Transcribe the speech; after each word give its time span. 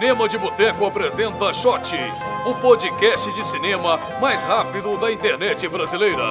Cinema 0.00 0.26
de 0.26 0.38
Boteco 0.38 0.86
apresenta 0.86 1.52
Shot, 1.52 1.94
o 2.46 2.54
podcast 2.54 3.30
de 3.34 3.46
cinema 3.46 3.98
mais 4.18 4.42
rápido 4.42 4.96
da 4.96 5.12
internet 5.12 5.68
brasileira. 5.68 6.24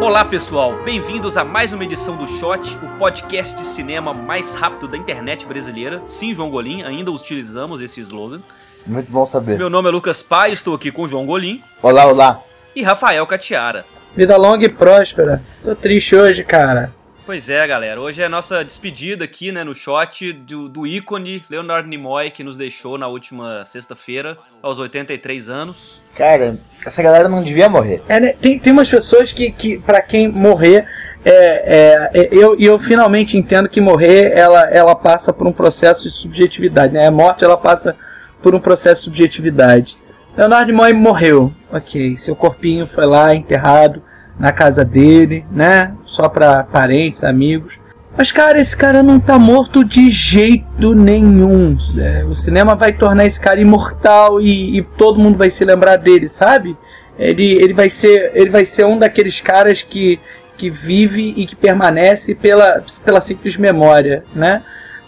Olá 0.00 0.24
pessoal, 0.24 0.82
bem-vindos 0.82 1.36
a 1.36 1.44
mais 1.44 1.74
uma 1.74 1.84
edição 1.84 2.16
do 2.16 2.26
Shot, 2.26 2.74
o 2.82 2.98
podcast 2.98 3.54
de 3.54 3.64
cinema 3.66 4.14
mais 4.14 4.54
rápido 4.54 4.88
da 4.88 4.96
internet 4.96 5.44
brasileira. 5.44 6.02
Sim, 6.06 6.32
João 6.32 6.48
Golim, 6.48 6.82
ainda 6.84 7.12
utilizamos 7.12 7.82
esse 7.82 8.00
slogan. 8.00 8.40
Muito 8.86 9.10
bom 9.10 9.24
saber. 9.26 9.58
Meu 9.58 9.70
nome 9.70 9.88
é 9.88 9.92
Lucas 9.92 10.22
Pai, 10.22 10.52
estou 10.52 10.74
aqui 10.74 10.90
com 10.90 11.06
João 11.06 11.26
Golim 11.26 11.62
Olá, 11.82 12.06
olá. 12.06 12.42
e 12.74 12.82
Rafael 12.82 13.26
Catiara. 13.26 13.84
Vida 14.16 14.36
longa 14.36 14.64
e 14.64 14.68
próspera. 14.68 15.42
Tô 15.62 15.74
triste 15.74 16.16
hoje, 16.16 16.42
cara. 16.42 16.92
Pois 17.26 17.48
é, 17.48 17.64
galera, 17.64 18.00
hoje 18.00 18.20
é 18.20 18.24
a 18.24 18.28
nossa 18.28 18.64
despedida 18.64 19.24
aqui, 19.24 19.52
né, 19.52 19.62
no 19.62 19.72
Shot 19.72 20.32
do, 20.32 20.68
do 20.68 20.84
ícone 20.84 21.44
Leonard 21.48 21.88
Nimoy, 21.88 22.30
que 22.30 22.42
nos 22.42 22.56
deixou 22.56 22.98
na 22.98 23.06
última 23.06 23.64
sexta-feira, 23.66 24.36
aos 24.60 24.80
83 24.80 25.48
anos. 25.48 26.02
Cara, 26.16 26.58
essa 26.84 27.00
galera 27.00 27.28
não 27.28 27.42
devia 27.42 27.68
morrer. 27.68 28.02
É, 28.08 28.18
né, 28.18 28.32
tem, 28.32 28.58
tem 28.58 28.72
umas 28.72 28.90
pessoas 28.90 29.30
que, 29.30 29.52
que 29.52 29.78
para 29.78 30.02
quem 30.02 30.26
morrer, 30.26 30.88
é, 31.24 31.30
é, 31.32 32.20
é, 32.20 32.28
eu, 32.32 32.58
eu 32.58 32.78
finalmente 32.80 33.36
entendo 33.36 33.68
que 33.68 33.80
morrer 33.80 34.32
ela, 34.32 34.68
ela 34.70 34.96
passa 34.96 35.32
por 35.32 35.46
um 35.46 35.52
processo 35.52 36.08
de 36.08 36.10
subjetividade. 36.10 36.92
Né? 36.92 37.06
A 37.06 37.12
morte 37.12 37.44
ela 37.44 37.56
passa 37.56 37.94
por 38.42 38.54
um 38.54 38.60
processo 38.60 39.02
de 39.02 39.04
subjetividade. 39.04 39.96
Leonardo 40.36 40.70
Nimoy 40.70 40.92
morreu, 40.92 41.52
ok. 41.72 42.16
Seu 42.16 42.34
corpinho 42.36 42.86
foi 42.86 43.06
lá 43.06 43.34
enterrado 43.34 44.02
na 44.38 44.52
casa 44.52 44.84
dele, 44.84 45.44
né? 45.50 45.92
Só 46.04 46.28
para 46.28 46.64
parentes, 46.64 47.22
amigos. 47.22 47.78
Mas, 48.16 48.32
cara, 48.32 48.60
esse 48.60 48.76
cara 48.76 49.02
não 49.02 49.20
tá 49.20 49.38
morto 49.38 49.84
de 49.84 50.10
jeito 50.10 50.94
nenhum. 50.94 51.76
É, 51.98 52.24
o 52.24 52.34
cinema 52.34 52.74
vai 52.74 52.92
tornar 52.92 53.24
esse 53.24 53.40
cara 53.40 53.60
imortal 53.60 54.40
e, 54.40 54.78
e, 54.78 54.82
todo 54.82 55.20
mundo 55.20 55.38
vai 55.38 55.50
se 55.50 55.64
lembrar 55.64 55.96
dele, 55.96 56.28
sabe? 56.28 56.76
Ele, 57.18 57.52
ele, 57.62 57.72
vai, 57.72 57.90
ser, 57.90 58.32
ele 58.34 58.50
vai 58.50 58.64
ser 58.64 58.84
um 58.84 58.98
daqueles 58.98 59.40
caras 59.40 59.82
que, 59.82 60.18
que 60.56 60.70
vive 60.70 61.34
e 61.36 61.46
que 61.46 61.54
permanece 61.54 62.34
pela, 62.34 62.82
pela 63.04 63.20
simples 63.20 63.56
memória, 63.56 64.24
né? 64.34 64.62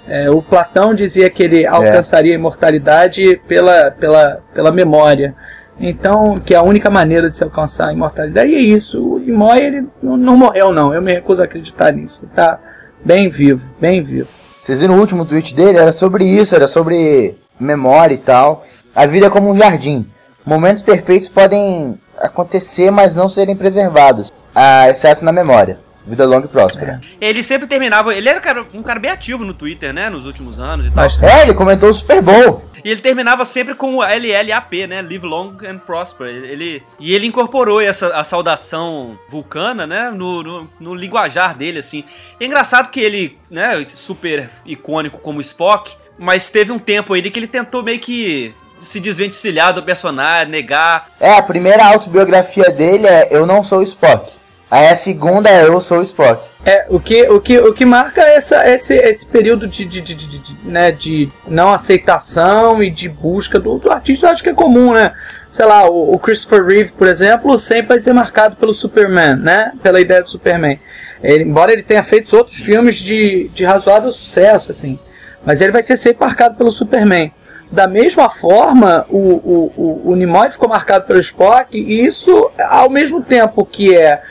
É, 0.07 0.31
o 0.31 0.43
Platão 0.43 0.95
dizia 0.95 1.31
que 1.31 1.43
ele 1.43 1.67
alcançaria 1.67 2.33
a 2.33 2.35
imortalidade 2.35 3.41
pela, 3.47 3.91
pela, 3.91 4.43
pela 4.53 4.73
memória. 4.73 5.35
Então, 5.79 6.37
que 6.37 6.55
é 6.55 6.57
a 6.57 6.63
única 6.63 6.91
maneira 6.91 7.31
de 7.31 7.37
se 7.37 7.45
alcançar 7.45 7.89
a 7.89 7.93
imortalidade. 7.93 8.51
E 8.51 8.55
é 8.55 8.61
isso. 8.61 9.15
O 9.15 9.19
Nimoy, 9.19 9.59
ele 9.59 9.87
não, 10.03 10.17
não 10.17 10.37
morreu, 10.37 10.73
não. 10.73 10.93
Eu 10.93 11.01
me 11.01 11.13
recuso 11.13 11.41
a 11.41 11.45
acreditar 11.45 11.93
nisso. 11.93 12.21
Ele 12.23 12.33
tá 12.35 12.59
bem 13.05 13.29
vivo, 13.29 13.67
bem 13.81 14.03
vivo. 14.03 14.29
Vocês 14.61 14.81
viram 14.81 14.97
o 14.97 15.01
último 15.01 15.25
tweet 15.25 15.55
dele? 15.55 15.79
Era 15.79 15.93
sobre 15.93 16.25
isso, 16.25 16.55
era 16.55 16.69
sobre 16.69 17.37
memória 17.59 18.15
e 18.15 18.19
tal. 18.19 18.65
A 18.95 19.07
vida 19.07 19.27
é 19.27 19.31
como 19.31 19.51
um 19.51 19.57
jardim. 19.57 20.07
Momentos 20.45 20.83
perfeitos 20.83 21.29
podem 21.29 21.99
acontecer, 22.19 22.91
mas 22.91 23.15
não 23.15 23.29
serem 23.29 23.57
preservados, 23.57 24.33
ah, 24.55 24.89
exceto 24.91 25.25
na 25.25 25.33
memória. 25.33 25.79
Vida 26.07 26.25
longa 26.25 26.47
e 26.47 26.49
próspera. 26.49 27.01
É. 27.21 27.29
Ele 27.29 27.43
sempre 27.43 27.67
terminava. 27.67 28.15
Ele 28.15 28.29
era 28.29 28.67
um 28.75 28.83
cara 28.83 28.99
bem 28.99 29.11
ativo 29.11 29.45
no 29.45 29.55
Twitter, 29.55 29.93
né? 29.93 30.11
Nos 30.11 30.27
últimos 30.27 30.59
anos 30.59 30.87
e 30.87 30.91
tal. 30.91 31.05
É, 31.05 31.43
ele 31.43 31.55
comentou 31.55 31.91
o 31.91 31.95
Super 31.95 32.21
Bowl. 32.21 32.71
E 32.85 32.91
ele 32.91 33.01
terminava 33.01 33.45
sempre 33.45 33.75
com 33.75 33.97
o 33.97 34.03
LLAP, 34.03 34.87
né? 34.89 35.01
Live 35.01 35.25
Long 35.25 35.57
and 35.65 35.79
Prosper. 35.79 36.27
Ele, 36.27 36.83
e 36.99 37.15
ele 37.15 37.27
incorporou 37.27 37.81
essa 37.81 38.09
a 38.09 38.25
saudação 38.25 39.17
vulcana, 39.29 39.87
né? 39.87 40.11
No, 40.11 40.43
no, 40.43 40.71
no 40.81 40.95
linguajar 40.95 41.57
dele, 41.57 41.79
assim. 41.79 42.05
É 42.41 42.45
engraçado 42.45 42.91
que 42.91 43.01
ele, 43.01 43.39
né? 43.49 43.85
Super 43.85 44.51
icônico 44.67 45.21
como 45.21 45.41
Spock, 45.41 45.95
mas 46.19 46.51
teve 46.51 46.73
um 46.73 46.79
tempo 46.79 47.15
aí 47.15 47.31
que 47.31 47.39
ele 47.39 47.47
tentou 47.47 47.83
meio 47.83 48.01
que 48.01 48.53
se 48.81 48.99
desvencilhar 48.99 49.73
do 49.73 49.83
personagem, 49.83 50.51
negar. 50.51 51.09
É, 51.21 51.39
a 51.39 51.43
primeira 51.43 51.87
autobiografia 51.87 52.69
dele 52.71 53.07
é 53.07 53.29
Eu 53.31 53.47
Não 53.47 53.63
Sou 53.63 53.81
Spock. 53.83 54.42
Aí 54.73 54.89
a 54.89 54.97
segunda 54.97 55.51
é 55.51 55.67
Eu 55.67 55.79
Sou 55.83 56.01
Spock. 56.01 56.49
É, 56.65 56.87
o 56.89 56.99
que, 56.99 57.29
o 57.29 57.39
que, 57.43 57.59
o 57.59 57.75
que 57.75 57.85
marca 57.85 58.23
essa, 58.23 58.67
esse, 58.71 58.95
esse 58.95 59.27
período 59.27 59.69
de, 59.69 59.85
de, 59.85 60.01
de, 60.01 60.15
de, 60.15 60.39
de 60.39 60.57
né, 60.65 60.91
de 60.91 61.29
não 61.47 61.75
aceitação 61.75 62.83
e 62.83 62.91
de 62.91 63.07
busca 63.07 63.61
do, 63.61 63.77
do 63.77 63.93
artista, 63.93 64.31
acho 64.31 64.43
que 64.43 64.49
é 64.49 64.55
comum, 64.55 64.95
né? 64.95 65.13
Sei 65.51 65.67
lá, 65.67 65.87
o, 65.87 66.15
o, 66.15 66.19
Christopher 66.19 66.65
Reeve, 66.65 66.91
por 66.93 67.07
exemplo, 67.07 67.59
sempre 67.59 67.89
vai 67.89 68.01
ser 68.01 68.15
marcado 68.15 68.57
pelo 68.57 68.73
Superman, 68.73 69.37
né? 69.37 69.73
Pela 69.83 70.01
ideia 70.01 70.23
do 70.23 70.31
Superman. 70.31 70.81
Ele, 71.23 71.45
embora 71.45 71.71
ele 71.71 71.83
tenha 71.83 72.03
feito 72.03 72.35
outros 72.35 72.57
filmes 72.57 72.97
de, 72.97 73.51
de 73.53 73.67
razoável 73.67 74.11
sucesso, 74.11 74.73
assim. 74.73 74.99
Mas 75.45 75.61
ele 75.61 75.73
vai 75.73 75.83
ser 75.83 75.99
sempre 75.99 76.25
marcado 76.25 76.55
pelo 76.55 76.73
Superman. 76.73 77.31
Da 77.71 77.87
mesma 77.87 78.31
forma, 78.31 79.05
o, 79.11 79.19
o, 79.19 79.73
o, 79.77 80.13
o 80.13 80.17
Nimoy 80.17 80.51
ficou 80.51 80.67
marcado 80.67 81.05
pelo 81.07 81.21
Spock, 81.21 81.77
e 81.77 82.07
isso, 82.07 82.51
ao 82.71 82.89
mesmo 82.89 83.23
tempo 83.23 83.67
que 83.67 83.95
é 83.95 84.23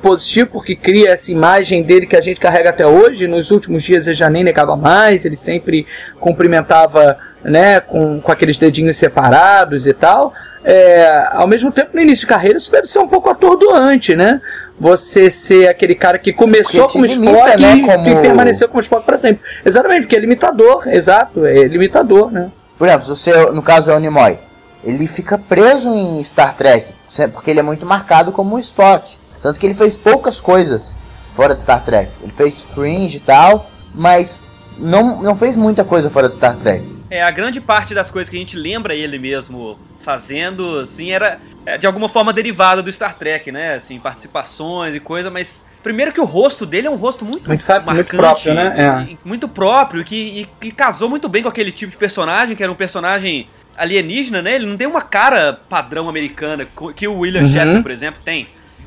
positivo 0.00 0.50
porque 0.50 0.74
cria 0.74 1.10
essa 1.10 1.30
imagem 1.30 1.82
dele 1.82 2.06
que 2.06 2.16
a 2.16 2.20
gente 2.20 2.40
carrega 2.40 2.70
até 2.70 2.86
hoje. 2.86 3.28
Nos 3.28 3.50
últimos 3.50 3.82
dias 3.82 4.06
ele 4.06 4.16
já 4.16 4.28
nem 4.28 4.42
negava 4.42 4.76
mais, 4.76 5.24
ele 5.24 5.36
sempre 5.36 5.86
cumprimentava 6.18 7.16
né, 7.42 7.80
com, 7.80 8.20
com 8.20 8.32
aqueles 8.32 8.58
dedinhos 8.58 8.96
separados 8.96 9.86
e 9.86 9.92
tal. 9.92 10.32
É, 10.62 11.28
ao 11.32 11.46
mesmo 11.46 11.72
tempo, 11.72 11.90
no 11.94 12.00
início 12.00 12.20
de 12.20 12.26
carreira, 12.26 12.58
isso 12.58 12.70
deve 12.70 12.86
ser 12.86 12.98
um 12.98 13.08
pouco 13.08 13.30
atordoante, 13.30 14.14
né? 14.14 14.40
Você 14.78 15.30
ser 15.30 15.68
aquele 15.68 15.94
cara 15.94 16.18
que 16.18 16.32
começou 16.32 16.86
como 16.86 17.06
Spock 17.06 17.60
né, 17.60 17.76
e, 17.76 17.82
como... 17.82 18.08
e 18.08 18.22
permaneceu 18.22 18.68
como 18.68 18.80
Spock 18.80 19.04
para 19.04 19.16
sempre. 19.16 19.42
Exatamente, 19.64 20.02
porque 20.02 20.16
é 20.16 20.20
limitador, 20.20 20.86
exato, 20.88 21.46
é 21.46 21.64
limitador, 21.64 22.30
né? 22.30 22.50
Por 22.78 22.88
exemplo, 22.88 23.06
você, 23.06 23.32
no 23.52 23.62
caso 23.62 23.90
é 23.90 23.94
o 23.94 23.98
Nimoy, 23.98 24.38
ele 24.84 25.06
fica 25.06 25.36
preso 25.38 25.94
em 25.94 26.22
Star 26.22 26.54
Trek, 26.54 26.86
porque 27.32 27.50
ele 27.50 27.60
é 27.60 27.62
muito 27.62 27.84
marcado 27.84 28.32
como 28.32 28.58
Spock. 28.58 29.18
Tanto 29.40 29.58
que 29.58 29.66
ele 29.66 29.74
fez 29.74 29.96
poucas 29.96 30.40
coisas 30.40 30.96
fora 31.34 31.54
de 31.54 31.62
Star 31.62 31.82
Trek. 31.84 32.10
Ele 32.22 32.32
fez 32.36 32.62
Fringe 32.62 33.16
e 33.16 33.20
tal, 33.20 33.70
mas 33.94 34.40
não, 34.78 35.22
não 35.22 35.36
fez 35.36 35.56
muita 35.56 35.84
coisa 35.84 36.10
fora 36.10 36.28
de 36.28 36.34
Star 36.34 36.56
Trek. 36.56 36.84
É, 37.10 37.22
a 37.22 37.30
grande 37.30 37.60
parte 37.60 37.94
das 37.94 38.10
coisas 38.10 38.28
que 38.28 38.36
a 38.36 38.38
gente 38.38 38.56
lembra 38.56 38.94
ele 38.94 39.18
mesmo 39.18 39.78
fazendo, 40.02 40.78
assim, 40.78 41.10
era 41.10 41.38
é, 41.66 41.76
de 41.76 41.86
alguma 41.86 42.08
forma 42.08 42.32
derivada 42.32 42.82
do 42.82 42.92
Star 42.92 43.16
Trek, 43.18 43.50
né? 43.50 43.74
Assim, 43.74 43.98
participações 43.98 44.94
e 44.94 45.00
coisa, 45.00 45.30
mas 45.30 45.64
Primeiro 45.82 46.12
que 46.12 46.20
o 46.20 46.24
rosto 46.24 46.66
dele 46.66 46.86
é 46.86 46.90
um 46.90 46.96
rosto 46.96 47.24
muito, 47.24 47.48
muito 47.48 47.66
marcante, 47.66 47.94
muito 47.94 48.16
próprio, 48.16 48.54
né? 48.54 48.74
É. 48.76 49.16
Muito 49.26 49.48
próprio, 49.48 50.04
que, 50.04 50.14
e, 50.14 50.48
que 50.60 50.70
casou 50.70 51.08
muito 51.08 51.26
bem 51.26 51.42
com 51.42 51.48
aquele 51.48 51.72
tipo 51.72 51.90
de 51.90 51.96
personagem, 51.96 52.54
que 52.54 52.62
era 52.62 52.70
um 52.70 52.74
personagem 52.74 53.48
alienígena, 53.78 54.42
né? 54.42 54.56
Ele 54.56 54.66
não 54.66 54.76
tem 54.76 54.86
uma 54.86 55.00
cara 55.00 55.58
padrão 55.70 56.06
americana, 56.06 56.68
que 56.94 57.08
o 57.08 57.20
William 57.20 57.42
uhum. 57.42 57.50
Shatner, 57.50 57.82
por 57.82 57.90
exemplo, 57.90 58.20
tem 58.22 58.46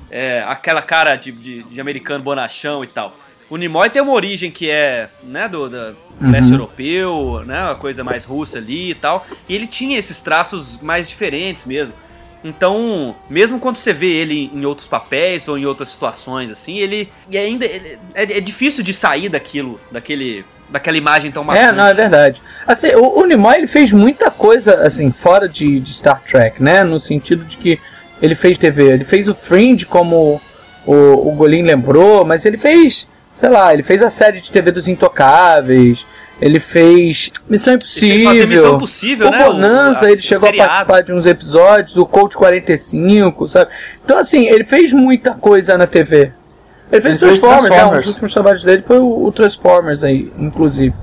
é, 0.09 0.43
aquela 0.47 0.81
cara 0.81 1.15
de, 1.15 1.31
de, 1.31 1.63
de, 1.63 1.81
americano 1.81 2.23
bonachão 2.23 2.83
e 2.83 2.87
tal. 2.87 3.17
O 3.49 3.57
Nimoy 3.57 3.89
tem 3.89 4.01
uma 4.01 4.13
origem 4.13 4.49
que 4.49 4.69
é, 4.69 5.09
né, 5.23 5.47
do, 5.47 5.69
do 5.69 5.77
uhum. 6.21 6.31
leste 6.31 6.51
europeu, 6.51 7.43
né, 7.45 7.63
uma 7.63 7.75
coisa 7.75 8.03
mais 8.03 8.25
russa 8.25 8.57
ali 8.57 8.91
e 8.91 8.95
tal. 8.95 9.25
E 9.47 9.55
ele 9.55 9.67
tinha 9.67 9.97
esses 9.97 10.21
traços 10.21 10.79
mais 10.81 11.07
diferentes 11.07 11.65
mesmo. 11.65 11.93
Então, 12.43 13.15
mesmo 13.29 13.57
quando 13.57 13.77
você 13.77 13.93
vê 13.93 14.07
ele 14.07 14.51
em 14.53 14.65
outros 14.65 14.87
papéis 14.87 15.47
ou 15.47 15.57
em 15.57 15.65
outras 15.65 15.89
situações, 15.89 16.51
assim, 16.51 16.77
ele 16.77 17.09
e 17.29 17.37
ainda 17.37 17.65
ele, 17.65 17.97
é, 18.13 18.23
é, 18.23 18.41
difícil 18.41 18.83
de 18.83 18.93
sair 18.93 19.29
daquilo, 19.29 19.79
daquele, 19.89 20.45
daquela 20.69 20.97
imagem 20.97 21.31
tão 21.31 21.43
marcante. 21.43 21.69
É, 21.69 21.71
não 21.71 21.85
é 21.85 21.93
verdade. 21.93 22.41
Assim, 22.67 22.89
o, 22.95 23.19
o 23.19 23.25
Nimoy 23.25 23.55
ele 23.55 23.67
fez 23.67 23.93
muita 23.93 24.29
coisa 24.29 24.81
assim 24.81 25.11
fora 25.11 25.47
de, 25.47 25.79
de 25.79 25.93
Star 25.93 26.21
Trek, 26.21 26.61
né, 26.61 26.83
no 26.83 26.99
sentido 26.99 27.45
de 27.45 27.55
que 27.55 27.79
ele 28.21 28.35
fez 28.35 28.57
TV. 28.57 28.91
Ele 28.91 29.05
fez 29.05 29.27
o 29.27 29.35
Fringe, 29.35 29.85
como 29.85 30.41
o, 30.85 30.93
o 31.29 31.31
Golin 31.31 31.63
lembrou, 31.63 32.25
mas 32.25 32.45
ele 32.45 32.57
fez, 32.57 33.07
sei 33.33 33.49
lá, 33.49 33.73
ele 33.73 33.83
fez 33.83 34.01
a 34.01 34.09
série 34.09 34.41
de 34.41 34.51
TV 34.51 34.71
dos 34.71 34.87
Intocáveis. 34.87 36.05
Ele 36.41 36.59
fez 36.59 37.31
Missão 37.47 37.75
Impossível. 37.75 38.31
Ele 38.33 38.45
Missão 38.47 38.75
Impossível, 38.75 39.27
o 39.27 39.31
né? 39.31 39.43
Bonanza, 39.45 40.01
o, 40.01 40.07
a, 40.07 40.11
ele 40.11 40.21
chegou 40.21 40.49
a 40.49 40.53
participar 40.53 41.01
de 41.01 41.13
uns 41.13 41.25
episódios, 41.25 41.95
o 41.95 42.05
Coach 42.05 42.35
45, 42.35 43.47
sabe? 43.47 43.71
Então, 44.03 44.17
assim, 44.17 44.47
ele 44.47 44.63
fez 44.63 44.91
muita 44.91 45.31
coisa 45.31 45.77
na 45.77 45.87
TV. 45.87 46.33
Ele 46.91 47.01
fez 47.01 47.21
ele 47.21 47.31
Transformers, 47.31 47.61
fez 47.61 47.73
Transformers. 47.73 47.81
É, 47.81 47.85
um 47.85 47.97
dos 47.97 48.07
últimos 48.07 48.33
trabalhos 48.33 48.63
dele 48.63 48.81
foi 48.81 48.99
o, 48.99 49.25
o 49.25 49.31
Transformers 49.31 50.03
aí, 50.03 50.31
inclusive. 50.37 50.93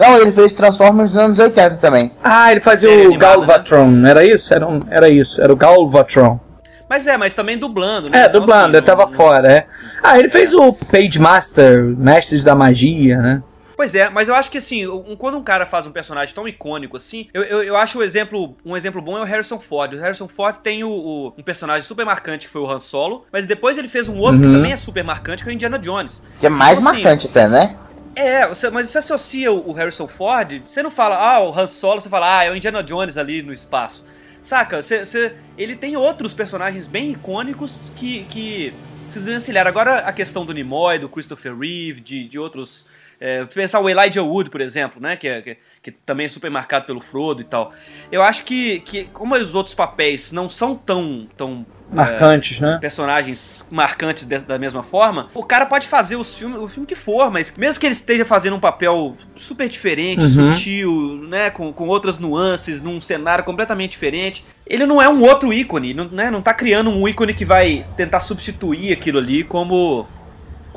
Não, 0.00 0.16
ele 0.16 0.32
fez 0.32 0.52
Transformers 0.54 1.10
nos 1.10 1.18
anos 1.18 1.38
80 1.38 1.76
também. 1.76 2.10
Ah, 2.24 2.50
ele 2.50 2.60
fazia 2.60 2.88
Série 2.88 3.02
o 3.02 3.06
animada, 3.08 3.36
Galvatron, 3.36 3.90
né? 3.90 4.10
era 4.10 4.24
isso? 4.24 4.54
Era, 4.54 4.66
um, 4.66 4.80
era 4.90 5.08
isso, 5.08 5.40
era 5.42 5.52
o 5.52 5.56
Galvatron. 5.56 6.40
Mas 6.88 7.06
é, 7.06 7.16
mas 7.16 7.34
também 7.34 7.56
dublando, 7.56 8.10
né? 8.10 8.22
É, 8.24 8.28
dublando, 8.28 8.76
ele 8.76 8.84
tava 8.84 9.06
fora, 9.06 9.52
é. 9.52 9.66
Ah, 10.02 10.18
ele 10.18 10.28
fez 10.28 10.52
o 10.52 10.72
Page 10.72 11.20
Master, 11.20 11.84
Mestres 11.84 12.42
da 12.42 12.54
Magia, 12.54 13.18
né? 13.18 13.42
Pois 13.76 13.94
é, 13.94 14.10
mas 14.10 14.28
eu 14.28 14.34
acho 14.34 14.50
que 14.50 14.58
assim, 14.58 14.86
um- 14.86 15.16
quando 15.16 15.38
um 15.38 15.42
cara 15.42 15.64
faz 15.64 15.86
um 15.86 15.90
personagem 15.90 16.34
tão 16.34 16.46
icônico 16.46 16.98
assim, 16.98 17.28
eu, 17.32 17.42
eu, 17.44 17.62
eu 17.62 17.76
acho 17.78 17.98
o 17.98 18.02
exemplo, 18.02 18.54
um 18.62 18.76
exemplo 18.76 19.00
bom 19.00 19.16
é 19.16 19.20
o 19.22 19.24
Harrison 19.24 19.58
Ford. 19.58 19.94
O 19.94 19.98
Harrison 20.00 20.28
Ford 20.28 20.56
tem 20.58 20.84
o, 20.84 20.90
o- 20.90 21.32
um 21.38 21.42
personagem 21.42 21.82
super 21.82 22.04
marcante 22.04 22.46
que 22.46 22.52
foi 22.52 22.60
o 22.60 22.70
Han 22.70 22.78
Solo, 22.80 23.24
mas 23.32 23.46
depois 23.46 23.78
ele 23.78 23.88
fez 23.88 24.06
um 24.06 24.18
outro 24.18 24.40
que 24.42 24.46
Uhum. 24.48 24.52
também 24.52 24.72
é 24.72 24.76
super 24.76 25.02
marcante, 25.02 25.42
que 25.42 25.48
é 25.48 25.52
o 25.52 25.54
Indiana 25.54 25.78
Jones. 25.78 26.22
Que 26.38 26.46
é 26.46 26.50
mais 26.50 26.76
Então, 26.78 26.90
assim, 26.90 27.02
marcante 27.02 27.26
até, 27.28 27.48
né? 27.48 27.74
É, 28.14 28.46
você- 28.48 28.70
mas 28.70 28.90
você 28.90 28.98
associa 28.98 29.52
o 29.52 29.72
Harrison 29.72 30.08
Ford, 30.08 30.62
você 30.66 30.82
não 30.82 30.90
fala, 30.90 31.16
ah, 31.16 31.40
o 31.40 31.56
Han 31.56 31.66
Solo, 31.66 32.00
você 32.00 32.08
fala, 32.08 32.38
ah, 32.40 32.44
é 32.44 32.50
o 32.50 32.56
Indiana 32.56 32.82
Jones 32.82 33.16
ali 33.16 33.42
no 33.42 33.52
espaço. 33.52 34.04
Saca? 34.42 34.82
Você, 34.82 35.04
você- 35.04 35.34
ele 35.56 35.76
tem 35.76 35.96
outros 35.96 36.32
personagens 36.34 36.86
bem 36.86 37.10
icônicos 37.12 37.92
que, 37.96 38.24
que 38.24 38.72
se 39.10 39.18
desvencilharam. 39.18 39.68
Agora 39.68 39.98
a 39.98 40.12
questão 40.12 40.44
do 40.44 40.52
Nimoy, 40.52 40.98
do 40.98 41.08
Christopher 41.08 41.56
Reeve, 41.56 42.00
de, 42.00 42.26
de 42.26 42.38
outros. 42.38 42.86
É, 43.20 43.44
pensar 43.44 43.80
o 43.80 43.88
Elijah 43.90 44.22
Wood, 44.22 44.48
por 44.48 44.62
exemplo, 44.62 45.00
né? 45.00 45.14
Que, 45.14 45.28
é- 45.28 45.42
que, 45.42 45.58
que 45.82 45.90
também 45.92 46.24
é 46.24 46.28
super 46.28 46.50
marcado 46.50 46.86
pelo 46.86 47.00
Frodo 47.00 47.42
e 47.42 47.44
tal. 47.44 47.70
Eu 48.10 48.22
acho 48.22 48.44
que, 48.44 48.80
que 48.80 49.04
como 49.12 49.36
os 49.36 49.54
outros 49.54 49.74
papéis 49.74 50.32
não 50.32 50.48
são 50.48 50.74
tão. 50.74 51.28
tão 51.36 51.66
é, 51.92 51.94
Marcantes, 51.96 52.60
né? 52.60 52.78
personagens 52.80 53.66
marcantes 53.70 54.24
de- 54.24 54.38
da 54.38 54.58
mesma 54.58 54.80
forma, 54.82 55.28
o 55.34 55.42
cara 55.42 55.66
pode 55.66 55.88
fazer 55.88 56.14
os 56.14 56.38
filme, 56.38 56.56
o 56.56 56.68
filme 56.68 56.86
que 56.86 56.94
for, 56.94 57.30
mas 57.32 57.52
mesmo 57.56 57.80
que 57.80 57.86
ele 57.86 57.94
esteja 57.94 58.24
fazendo 58.24 58.54
um 58.56 58.60
papel 58.60 59.16
super 59.34 59.68
diferente, 59.68 60.22
Uhum. 60.22 60.54
sutil, 60.54 61.16
né, 61.28 61.50
com, 61.50 61.72
com 61.72 61.88
outras 61.88 62.16
nuances, 62.18 62.80
num 62.80 63.00
cenário 63.00 63.42
completamente 63.42 63.90
diferente, 63.90 64.44
ele 64.64 64.86
não 64.86 65.02
é 65.02 65.08
um 65.08 65.20
outro 65.20 65.52
ícone, 65.52 65.92
não, 65.92 66.04
né, 66.08 66.30
não 66.30 66.40
tá 66.40 66.54
criando 66.54 66.90
um 66.90 67.08
ícone 67.08 67.34
que 67.34 67.44
vai 67.44 67.84
tentar 67.96 68.20
substituir 68.20 68.92
aquilo 68.92 69.18
ali 69.18 69.42
como 69.42 70.06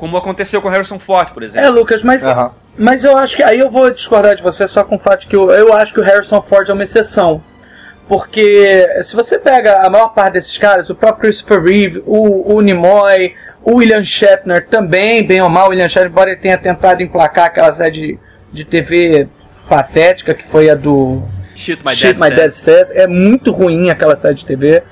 como 0.04 0.18
aconteceu 0.18 0.60
com 0.60 0.68
Harrison 0.68 0.98
Ford, 0.98 1.30
por 1.32 1.42
É, 1.42 1.46
exemplo. 1.46 1.70
Lucas, 1.70 2.02
mas, 2.02 2.26
Aham. 2.26 2.50
mas 2.76 3.04
eu 3.04 3.16
acho 3.16 3.36
que. 3.36 3.42
Aí 3.42 3.58
eu 3.58 3.70
vou 3.70 3.90
discordar 3.90 4.36
de 4.36 4.42
você 4.42 4.68
só 4.68 4.84
com 4.84 4.96
o 4.96 4.98
fato 4.98 5.26
que 5.26 5.34
eu, 5.34 5.50
eu 5.50 5.72
acho 5.72 5.94
que 5.94 6.00
o 6.00 6.02
Harrison 6.02 6.42
Ford 6.42 6.68
é 6.68 6.72
uma 6.74 6.84
exceção. 6.84 7.42
Porque 8.06 8.86
se 9.02 9.16
você 9.16 9.38
pega 9.38 9.78
a 9.80 9.88
maior 9.88 10.08
parte 10.08 10.34
desses 10.34 10.58
caras, 10.58 10.90
o 10.90 10.94
próprio 10.94 11.22
Christopher 11.22 11.62
Reeve, 11.62 12.02
o, 12.04 12.54
o 12.54 12.60
Nimoy, 12.60 13.34
o 13.62 13.76
William 13.76 14.04
Shatner 14.04 14.66
também, 14.68 15.26
bem 15.26 15.40
ou 15.40 15.48
mal, 15.48 15.68
o 15.68 15.70
William 15.70 15.88
Shatner, 15.88 16.10
embora 16.10 16.30
ele 16.32 16.38
tenha 16.40 16.58
tentado 16.58 17.02
emplacar 17.02 17.46
aquela 17.46 17.72
série 17.72 17.90
de, 17.92 18.18
de 18.52 18.62
TV 18.66 19.26
patética 19.66 20.34
que 20.34 20.44
foi 20.44 20.68
a 20.68 20.74
do 20.74 21.22
Shit 21.56 21.82
My 21.82 21.94
Shit 21.94 22.18
Dad 22.18 22.30
My. 22.30 22.36
Dad 22.36 22.50
Says. 22.52 22.90
É 22.90 23.06
muito 23.06 23.50
ruim 23.52 23.88
aquela 23.88 24.16
série 24.16 24.34
de 24.34 24.44
TV. 24.44 24.82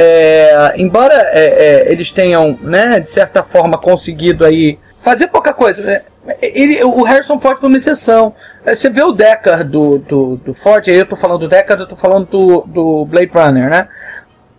É, 0.00 0.74
embora 0.76 1.12
é, 1.32 1.88
é, 1.88 1.92
eles 1.92 2.12
tenham, 2.12 2.56
né, 2.62 3.00
de 3.00 3.10
certa 3.10 3.42
forma, 3.42 3.76
conseguido 3.76 4.44
aí 4.44 4.78
fazer 5.00 5.26
pouca 5.26 5.52
coisa. 5.52 5.82
né, 5.82 6.02
ele, 6.40 6.80
o 6.84 7.02
Harrison 7.02 7.40
Ford 7.40 7.58
foi 7.58 7.68
uma 7.68 7.78
exceção. 7.78 8.32
É, 8.64 8.76
Você 8.76 8.88
vê 8.88 9.02
o 9.02 9.10
Deckard 9.10 9.64
do, 9.64 9.98
do, 9.98 10.36
do 10.36 10.54
Ford, 10.54 10.86
aí 10.86 10.94
eu 10.94 11.04
tô 11.04 11.16
falando 11.16 11.40
do 11.40 11.48
Deckard, 11.48 11.82
eu 11.82 11.88
tô 11.88 11.96
falando 11.96 12.26
do, 12.26 12.60
do 12.60 13.04
Blade 13.06 13.32
Runner, 13.34 13.68
né? 13.68 13.88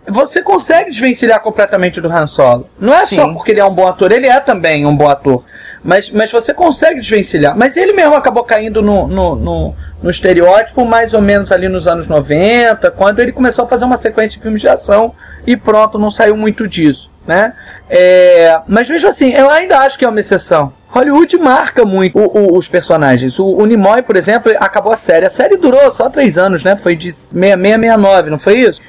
Você 0.07 0.41
consegue 0.41 0.89
desvencilhar 0.89 1.39
completamente 1.39 2.01
do 2.01 2.11
Han 2.11 2.27
Solo. 2.27 2.69
Não 2.77 2.93
é 2.93 3.05
só 3.05 3.27
Sim. 3.27 3.33
porque 3.33 3.51
ele 3.51 3.61
é 3.61 3.65
um 3.65 3.73
bom 3.73 3.87
ator, 3.87 4.11
ele 4.11 4.27
é 4.27 4.41
também 4.41 4.85
um 4.85 4.95
bom 4.95 5.07
ator. 5.07 5.45
Mas, 5.83 6.09
mas 6.11 6.31
você 6.31 6.53
consegue 6.53 6.99
desvencilhar. 6.99 7.57
Mas 7.57 7.77
ele 7.77 7.93
mesmo 7.93 8.15
acabou 8.15 8.43
caindo 8.43 8.81
no, 8.81 9.07
no, 9.07 9.35
no, 9.35 9.75
no 10.03 10.09
estereótipo 10.09 10.83
mais 10.85 11.13
ou 11.13 11.21
menos 11.21 11.51
ali 11.51 11.69
nos 11.69 11.87
anos 11.87 12.07
90, 12.07 12.91
quando 12.91 13.19
ele 13.19 13.31
começou 13.31 13.63
a 13.65 13.67
fazer 13.67 13.85
uma 13.85 13.97
sequência 13.97 14.37
de 14.37 14.43
filmes 14.43 14.61
de 14.61 14.67
ação 14.67 15.13
e 15.47 15.55
pronto, 15.55 15.97
não 15.97 16.11
saiu 16.11 16.35
muito 16.35 16.67
disso. 16.67 17.09
Né? 17.27 17.53
É, 17.89 18.59
mas 18.67 18.89
mesmo 18.89 19.07
assim, 19.07 19.31
eu 19.33 19.49
ainda 19.51 19.77
acho 19.79 19.99
que 19.99 20.03
é 20.05 20.07
uma 20.09 20.19
exceção. 20.19 20.73
Hollywood 20.87 21.37
marca 21.37 21.85
muito 21.85 22.17
o- 22.17 22.25
o- 22.53 22.57
os 22.57 22.67
personagens. 22.67 23.37
O, 23.37 23.45
o 23.45 23.65
Nimoy, 23.67 24.01
por 24.01 24.17
exemplo, 24.17 24.51
acabou 24.59 24.91
a 24.91 24.97
série. 24.97 25.27
A 25.27 25.29
série 25.29 25.55
durou 25.55 25.91
só 25.91 26.09
três 26.09 26.39
anos, 26.39 26.63
né? 26.63 26.75
Foi 26.75 26.95
de 26.95 27.11
6669, 27.11 28.31
não 28.31 28.39
foi 28.39 28.57
isso? 28.57 28.81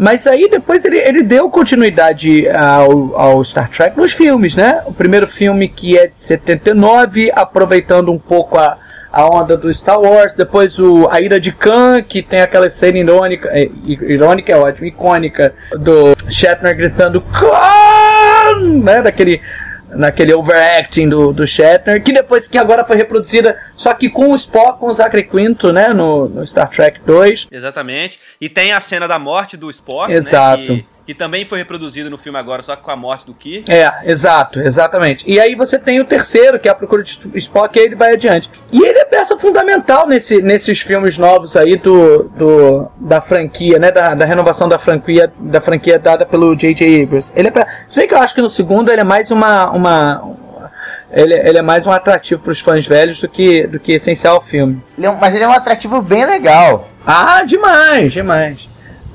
Mas 0.00 0.26
aí 0.26 0.48
depois 0.48 0.82
ele, 0.86 0.96
ele 0.96 1.22
deu 1.22 1.50
continuidade 1.50 2.48
ao, 2.48 3.14
ao 3.14 3.44
Star 3.44 3.68
Trek 3.68 3.98
nos 3.98 4.14
filmes, 4.14 4.54
né? 4.54 4.80
O 4.86 4.94
primeiro 4.94 5.28
filme 5.28 5.68
que 5.68 5.98
é 5.98 6.06
de 6.06 6.18
79, 6.18 7.30
aproveitando 7.34 8.10
um 8.10 8.18
pouco 8.18 8.56
a, 8.58 8.78
a 9.12 9.26
onda 9.26 9.58
do 9.58 9.72
Star 9.74 10.00
Wars. 10.00 10.32
Depois 10.32 10.78
o 10.78 11.06
A 11.10 11.20
Ira 11.20 11.38
de 11.38 11.52
Khan, 11.52 12.02
que 12.02 12.22
tem 12.22 12.40
aquela 12.40 12.70
cena 12.70 12.96
irônica, 12.96 13.50
é, 13.52 13.68
irônica 13.84 14.50
é 14.50 14.56
ótimo, 14.56 14.86
icônica, 14.86 15.52
do 15.72 16.14
Shatner 16.30 16.74
gritando 16.74 17.20
Khan! 17.20 18.80
Né? 18.82 19.02
Daquele 19.02 19.42
naquele 19.90 20.32
overacting 20.34 21.08
do, 21.08 21.32
do 21.32 21.46
Shatner, 21.46 22.02
que 22.02 22.12
depois 22.12 22.48
que 22.48 22.58
agora 22.58 22.84
foi 22.84 22.96
reproduzida, 22.96 23.56
só 23.76 23.92
que 23.94 24.08
com 24.08 24.32
o 24.32 24.36
Spock, 24.36 24.78
com 24.78 24.86
o 24.86 24.92
Zachary 24.92 25.24
Quinto, 25.24 25.72
né, 25.72 25.88
no, 25.88 26.28
no 26.28 26.46
Star 26.46 26.68
Trek 26.70 27.00
2. 27.04 27.48
Exatamente. 27.50 28.18
E 28.40 28.48
tem 28.48 28.72
a 28.72 28.80
cena 28.80 29.06
da 29.06 29.18
morte 29.18 29.56
do 29.56 29.70
Spock, 29.70 30.12
Exato. 30.12 30.60
né? 30.60 30.66
Que, 30.66 30.86
que 31.10 31.14
também 31.18 31.44
foi 31.44 31.58
reproduzido 31.58 32.08
no 32.08 32.16
filme 32.16 32.38
agora, 32.38 32.62
só 32.62 32.76
que 32.76 32.82
com 32.82 32.90
a 32.92 32.94
morte 32.94 33.26
do 33.26 33.34
Kirk. 33.34 33.68
É, 33.68 33.92
exato, 34.04 34.60
exatamente. 34.60 35.24
E 35.28 35.40
aí 35.40 35.56
você 35.56 35.76
tem 35.76 35.98
o 36.00 36.04
terceiro, 36.04 36.56
que 36.60 36.68
é 36.68 36.70
a 36.70 36.74
procura 36.74 37.02
de 37.02 37.18
Spock, 37.34 37.76
e 37.76 37.80
aí 37.80 37.86
ele 37.86 37.96
vai 37.96 38.12
adiante. 38.12 38.48
E 38.70 38.80
ele 38.80 38.98
é 39.00 39.04
peça 39.04 39.36
fundamental 39.36 40.06
nesse, 40.06 40.40
nesses 40.40 40.80
filmes 40.80 41.18
novos 41.18 41.56
aí 41.56 41.74
do, 41.76 42.28
do, 42.36 42.86
da 42.96 43.20
franquia, 43.20 43.76
né? 43.80 43.90
Da, 43.90 44.14
da 44.14 44.24
renovação 44.24 44.68
da 44.68 44.78
franquia, 44.78 45.32
da 45.40 45.60
franquia 45.60 45.98
dada 45.98 46.24
pelo 46.24 46.54
J.J. 46.54 47.02
Abrams. 47.02 47.32
Ele 47.34 47.48
é 47.48 47.50
pe- 47.50 47.66
Se 47.88 47.96
bem 47.96 48.06
que 48.06 48.14
eu 48.14 48.18
acho 48.18 48.32
que 48.32 48.40
no 48.42 48.48
segundo 48.48 48.92
ele 48.92 49.00
é 49.00 49.04
mais 49.04 49.32
uma. 49.32 49.68
uma 49.72 50.22
ele, 51.12 51.34
ele 51.34 51.58
é 51.58 51.62
mais 51.62 51.86
um 51.88 51.90
atrativo 51.90 52.40
para 52.40 52.52
os 52.52 52.60
fãs 52.60 52.86
velhos 52.86 53.18
do 53.18 53.28
que, 53.28 53.66
do 53.66 53.80
que 53.80 53.94
essencial 53.94 54.36
ao 54.36 54.40
filme. 54.42 54.80
Ele 54.96 55.08
é 55.08 55.10
um- 55.10 55.16
mas 55.16 55.34
ele 55.34 55.42
é 55.42 55.48
um 55.48 55.52
atrativo 55.52 56.00
bem 56.00 56.24
legal. 56.24 56.88
Ah, 57.04 57.42
demais, 57.44 58.12
demais. 58.12 58.69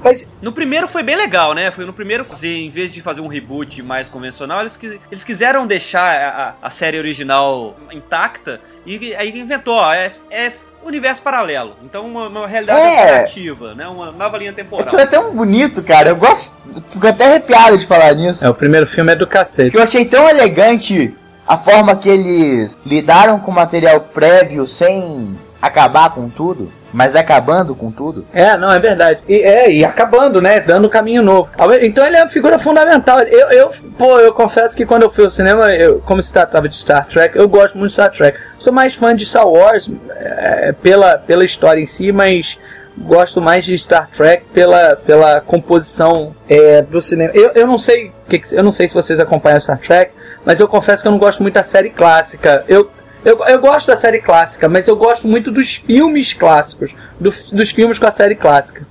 Mas 0.06 0.30
No 0.42 0.52
primeiro 0.52 0.88
foi 0.88 1.02
bem 1.02 1.16
legal, 1.16 1.54
né? 1.54 1.72
Foi 1.72 1.84
no 1.84 1.92
primeiro, 1.92 2.25
em 2.44 2.69
vez 2.69 2.94
de 2.94 3.02
fazer 3.02 3.22
um 3.22 3.28
reboot 3.28 3.81
mais 3.81 4.07
convencional, 4.07 4.62
eles, 4.62 4.78
quis- 4.78 5.00
eles 5.12 5.24
quiseram 5.24 5.66
deixar 5.66 6.56
a, 6.62 6.68
a- 6.68 6.69
série 6.69 6.98
original 7.00 7.75
intacta 7.92 8.62
e 8.86 9.16
aí 9.16 9.38
inventou, 9.38 9.74
ó, 9.75 9.92
é, 9.94 10.12
é 10.30 10.52
universo 10.84 11.22
paralelo. 11.24 11.75
Então 11.84 12.06
uma, 12.06 12.28
uma 12.28 12.48
realidade 12.48 12.80
É. 12.80 13.00
alternativa, 13.02 13.74
né? 13.74 13.88
Uma 13.88 14.12
nova 14.12 14.38
linha 14.38 14.54
temporal. 14.54 14.86
Aquilo 14.88 15.02
é 15.02 15.06
tão 15.07 15.34
bonito, 15.36 15.81
cara. 15.81 16.10
Eu 16.10 16.16
gosto. 16.16 16.56
Fico 16.90 17.08
até 17.08 17.25
arrepiado 17.25 17.75
de 17.78 17.88
falar 17.88 18.13
nisso. 18.13 18.46
é, 18.46 18.50
o 18.50 18.54
primeiro 18.54 18.86
filme 18.86 19.12
é 19.12 19.16
do 19.16 19.25
cacete. 19.25 19.69
Porque 19.72 19.80
eu 19.80 19.84
achei 19.84 20.06
tão 20.06 20.30
elegante 20.30 21.15
a 21.48 21.58
forma 21.58 21.96
que 21.96 22.08
eles 22.10 22.77
lidaram 22.86 23.39
com 23.39 23.50
o 23.50 23.53
material 23.56 24.00
prévio 24.01 24.68
sem 24.68 25.36
acabar 25.65 26.12
com 26.12 26.29
tudo, 26.29 26.72
mas 26.93 27.15
acabando 27.15 27.75
com 27.75 27.91
tudo. 27.91 28.25
É, 28.34 28.55
não, 28.55 28.72
é 28.72 28.79
verdade. 28.79 29.19
E, 29.27 29.41
é, 29.41 29.72
e 29.72 29.84
acabando, 29.84 30.41
né? 30.41 30.60
Dando 30.60 30.89
caminho 30.89 31.22
novo. 31.22 31.50
Então 31.81 32.05
ele 32.05 32.17
é 32.17 32.22
uma 32.22 32.29
figura 32.29 32.57
fundamental. 32.60 33.19
Eu, 33.22 33.50
eu, 33.51 33.69
pô, 33.98 34.19
eu 34.19 34.34
confesso 34.34 34.75
que 34.75 34.86
quando 34.86 35.03
eu 35.03 35.10
fui 35.10 35.25
ao 35.25 35.29
cinema, 35.29 35.74
eu, 35.74 36.00
como 36.01 36.22
se 36.22 36.31
tratava 36.31 36.69
de 36.69 36.75
Star 36.75 37.07
Trek, 37.07 37.38
eu 37.38 37.48
gosto 37.48 37.77
muito 37.77 37.89
de 37.89 37.93
Star 37.95 38.12
Trek. 38.12 38.38
Sou 38.60 38.72
mais 38.72 38.95
fã 38.95 39.15
de 39.15 39.25
Star 39.25 39.48
Wars 39.48 39.89
é, 40.12 40.72
pela, 40.72 41.17
pela 41.17 41.43
história 41.43 41.81
em 41.81 41.88
si, 41.88 42.12
mas 42.12 42.57
gosto 42.98 43.41
mais 43.41 43.65
de 43.65 43.77
Star 43.77 44.10
Trek 44.10 44.45
pela, 44.53 44.95
pela 44.95 45.41
composição 45.41 46.34
é, 46.48 46.81
do 46.81 47.01
cinema. 47.01 47.31
Eu, 47.34 47.51
eu 47.55 47.67
não 47.67 47.77
sei 47.77 48.13
eu 48.53 48.63
não 48.63 48.72
sei 48.72 48.88
se 48.88 48.93
vocês 48.93 49.19
acompanham 49.19 49.60
Star 49.60 49.79
Trek, 49.79 50.12
mas 50.45 50.60
eu 50.60 50.67
confesso 50.67 51.03
que 51.03 51.07
eu 51.07 51.12
não 51.12 51.19
gosto 51.19 51.41
muito 51.41 51.55
da 51.55 51.63
série 51.63 51.89
clássica. 51.89 52.63
Eu, 52.67 52.89
eu, 53.25 53.44
eu 53.46 53.60
gosto 53.60 53.88
da 53.88 53.96
série 53.98 54.20
clássica, 54.20 54.70
mas 54.70 54.88
eu 54.88 54.96
gosto 54.96 55.27
muito 55.27 55.51
dos 55.51 55.75
filmes 55.75 56.32
clássicos, 56.34 56.91
do- 57.20 57.32
dos 57.51 57.72
filmes 57.72 58.00
com 58.00 58.05
a 58.05 58.12
série 58.12 58.36
clássica. 58.36 58.86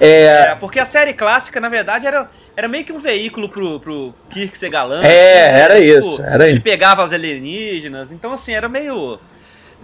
É, 0.00 0.24
É, 0.50 0.54
porque 0.56 0.78
a 0.78 0.84
série 0.84 1.14
clássica, 1.14 1.60
na 1.60 1.68
verdade, 1.68 2.06
era, 2.06 2.28
era 2.56 2.68
meio 2.68 2.84
que 2.84 2.92
um 2.92 2.98
veículo 2.98 3.48
pro, 3.48 3.80
pro 3.80 4.14
Kirk 4.30 4.58
ser 4.58 4.68
galã. 4.68 5.02
É, 5.02 5.52
né? 5.52 5.60
era 5.60 5.80
Tipo, 5.80 5.98
isso, 6.00 6.22
era 6.22 6.44
Ele 6.46 6.54
isso. 6.54 6.62
pegava 6.62 7.04
as 7.04 7.12
alienígenas, 7.12 8.12
então 8.12 8.32
assim, 8.32 8.52
era 8.52 8.68
meio... 8.68 9.18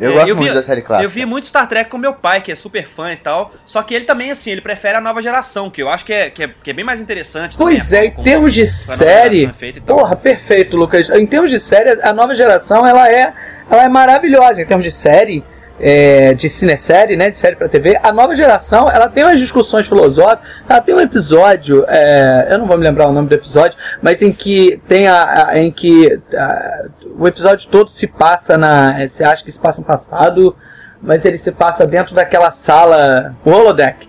Eu 0.01 0.11
É, 0.11 0.15
gosto 0.15 0.29
eu 0.31 0.37
muito 0.37 0.49
vi- 0.49 0.55
da 0.55 0.63
série 0.63 0.83
clássica. 0.83 1.07
Eu 1.07 1.11
vi 1.15 1.25
muito 1.27 1.47
Star 1.47 1.69
Trek 1.69 1.91
com 1.91 1.99
meu 1.99 2.13
pai, 2.15 2.41
que 2.41 2.51
é 2.51 2.55
super 2.55 2.87
fã 2.89 3.13
e 3.13 3.17
tal. 3.17 3.53
Só 3.65 3.83
que 3.83 3.95
ele 3.95 4.05
também, 4.05 4.31
assim, 4.31 4.51
ele 4.51 4.61
prefere 4.61 4.97
a 4.97 5.01
nova 5.01 5.21
geração, 5.23 5.71
que 5.71 5.83
eu 5.83 5.89
acho 5.89 6.05
que 6.05 6.13
é, 6.13 6.31
que 6.31 6.43
é, 6.45 6.49
que 6.63 6.71
é 6.71 6.73
bem 6.73 6.85
mais 6.85 7.01
interessante. 7.01 7.57
também, 7.57 7.77
Pois 7.77 7.93
a 7.93 7.97
é, 7.99 8.05
em 8.07 8.11
termos 8.23 8.53
de 8.55 8.67
série, 8.67 9.45
é 9.61 9.67
e 9.67 9.81
tal. 9.81 9.97
porra, 9.99 10.17
perfeito, 10.17 10.77
Lucas. 10.77 11.09
Em 11.11 11.27
termos 11.27 11.51
de 11.51 11.61
série, 11.61 12.01
a 12.03 12.13
nova 12.13 12.35
geração 12.35 12.87
ela 12.87 13.09
é, 13.09 13.33
ela 13.71 13.85
é 13.85 13.89
maravilhosa. 13.89 14.63
Em 14.63 14.67
termos 14.67 14.85
de 14.85 14.91
série, 14.93 15.45
é, 15.83 16.33
de 16.33 16.49
cinesérie, 16.49 17.17
né, 17.17 17.29
de 17.29 17.39
série 17.39 17.57
pra 17.57 17.69
TV, 17.69 17.99
a 18.01 18.13
nova 18.13 18.37
geração 18.37 18.89
ela 18.89 19.09
tem 19.09 19.25
umas 19.25 19.41
discussões 19.41 19.89
filosóficas. 19.89 20.49
Ela 20.69 20.81
tem 20.81 20.95
um 20.95 21.01
episódio, 21.01 21.85
é, 21.89 22.47
eu 22.51 22.59
não 22.59 22.67
vou 22.67 22.79
me 22.79 22.85
lembrar 22.85 23.09
o 23.09 23.13
nome 23.13 23.29
do 23.29 23.35
episódio, 23.35 23.77
mas 24.01 24.23
em 24.23 24.33
que 24.33 24.81
tem 24.89 25.09
a, 25.09 25.49
a- 25.49 25.59
em 25.59 25.73
que 25.73 26.21
a- 26.35 26.85
o 27.19 27.27
episódio 27.27 27.69
todo 27.69 27.91
se 27.91 28.07
passa 28.07 28.57
na, 28.57 29.07
você 29.07 29.25
acha 29.25 29.43
que 29.45 29.51
se 29.51 29.59
passa 29.61 29.81
no 29.81 29.87
passado, 29.87 30.57
mas 31.03 31.25
ele 31.25 31.37
se 31.37 31.51
passa 31.51 31.85
dentro 31.85 32.15
daquela 32.15 32.51
sala 32.53 33.35
holodeck. 33.45 34.09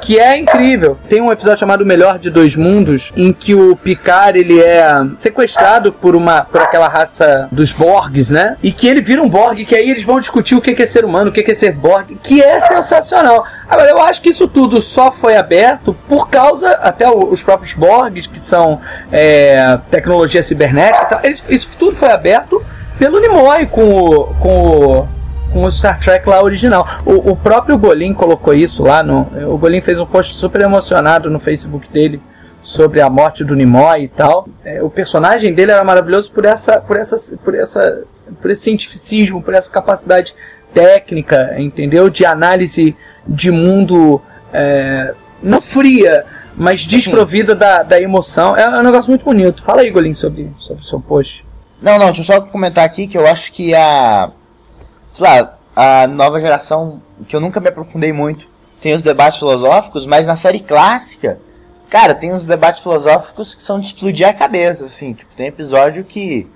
Que 0.00 0.18
é 0.18 0.36
incrível. 0.36 0.98
Tem 1.08 1.20
um 1.20 1.32
episódio 1.32 1.58
chamado 1.58 1.84
Melhor 1.84 2.18
de 2.18 2.30
Dois 2.30 2.56
Mundos, 2.56 3.12
em 3.16 3.32
que 3.32 3.54
o 3.54 3.76
Picard 3.76 4.38
ele 4.38 4.60
é 4.60 4.96
sequestrado 5.18 5.92
por 5.92 6.14
uma 6.14 6.42
por 6.42 6.60
aquela 6.60 6.88
raça 6.88 7.48
dos 7.50 7.72
Borgs, 7.72 8.32
né? 8.32 8.56
E 8.62 8.72
que 8.72 8.88
ele 8.88 9.00
vira 9.00 9.22
um 9.22 9.28
Borg, 9.28 9.64
que 9.64 9.74
aí 9.74 9.90
eles 9.90 10.04
vão 10.04 10.20
discutir 10.20 10.54
o 10.54 10.60
que 10.60 10.82
é 10.82 10.86
ser 10.86 11.04
humano, 11.04 11.30
o 11.30 11.32
que 11.32 11.50
é 11.50 11.54
ser 11.54 11.72
Borg, 11.72 12.16
que 12.22 12.42
é 12.42 12.60
sensacional. 12.60 13.44
Agora, 13.68 13.90
eu 13.90 14.00
acho 14.00 14.22
que 14.22 14.30
isso 14.30 14.48
tudo 14.48 14.80
só 14.80 15.10
foi 15.10 15.36
aberto 15.36 15.96
por 16.08 16.28
causa, 16.28 16.70
até 16.70 17.08
os 17.10 17.42
próprios 17.42 17.74
Borgs, 17.74 18.26
que 18.26 18.38
são 18.38 18.80
é, 19.12 19.78
tecnologia 19.90 20.42
cibernética, 20.42 21.20
isso 21.48 21.68
tudo 21.78 21.96
foi 21.96 22.10
aberto 22.10 22.64
pelo 22.98 23.20
Nimoy 23.20 23.66
com 23.66 23.94
o, 23.94 24.34
com 24.34 24.48
o 24.48 25.08
com 25.52 25.64
o 25.64 25.70
Star 25.70 25.98
Trek 25.98 26.28
lá 26.28 26.42
original. 26.42 26.86
O, 27.04 27.32
o 27.32 27.36
próprio 27.36 27.76
Golin 27.78 28.14
colocou 28.14 28.54
isso 28.54 28.82
lá 28.82 29.02
no. 29.02 29.26
O 29.52 29.58
Golin 29.58 29.80
fez 29.80 29.98
um 29.98 30.06
post 30.06 30.34
super 30.34 30.62
emocionado 30.62 31.30
no 31.30 31.40
Facebook 31.40 31.88
dele 31.90 32.20
sobre 32.62 33.00
a 33.00 33.08
morte 33.08 33.44
do 33.44 33.54
Nimoy 33.54 34.04
e 34.04 34.08
tal. 34.08 34.48
É, 34.64 34.82
o 34.82 34.90
personagem 34.90 35.54
dele 35.54 35.72
era 35.72 35.84
maravilhoso 35.84 36.30
por 36.30 36.44
essa, 36.44 36.80
por 36.80 36.96
essa, 36.96 37.36
por 37.38 37.54
essa, 37.54 38.04
por 38.40 38.50
esse 38.50 38.62
cientificismo, 38.62 39.42
por 39.42 39.54
essa 39.54 39.70
capacidade 39.70 40.34
técnica, 40.72 41.54
entendeu? 41.58 42.10
De 42.10 42.24
análise 42.24 42.96
de 43.26 43.50
mundo 43.50 44.20
é, 44.52 45.14
não 45.42 45.60
fria, 45.60 46.24
mas 46.54 46.84
desprovida 46.84 47.54
da, 47.54 47.82
da 47.82 48.00
emoção. 48.00 48.56
É 48.56 48.68
um 48.68 48.82
negócio 48.82 49.10
muito 49.10 49.24
bonito. 49.24 49.62
Fala 49.62 49.82
aí, 49.82 49.90
Golin, 49.90 50.14
sobre, 50.14 50.50
sobre 50.58 50.82
o 50.82 50.86
seu 50.86 51.00
post. 51.00 51.44
Não, 51.80 51.98
não, 51.98 52.06
deixa 52.06 52.20
eu 52.20 52.24
só 52.24 52.40
comentar 52.40 52.84
aqui 52.84 53.06
que 53.06 53.16
eu 53.16 53.26
acho 53.26 53.52
que 53.52 53.74
a. 53.74 54.30
Sei 55.12 55.26
lá, 55.26 55.58
a 55.74 56.06
nova 56.06 56.40
geração, 56.40 57.00
que 57.28 57.36
eu 57.36 57.40
nunca 57.40 57.60
me 57.60 57.68
aprofundei 57.68 58.12
muito, 58.12 58.48
tem 58.80 58.94
os 58.94 59.02
debates 59.02 59.38
filosóficos, 59.38 60.06
mas 60.06 60.26
na 60.26 60.36
série 60.36 60.60
clássica, 60.60 61.40
cara, 61.88 62.14
tem 62.14 62.32
uns 62.32 62.44
debates 62.44 62.82
filosóficos 62.82 63.54
que 63.54 63.62
são 63.62 63.80
de 63.80 63.86
explodir 63.86 64.28
a 64.28 64.32
cabeça, 64.32 64.86
assim. 64.86 65.12
Tipo, 65.12 65.34
tem 65.34 65.46
episódio 65.46 66.04
que 66.04 66.48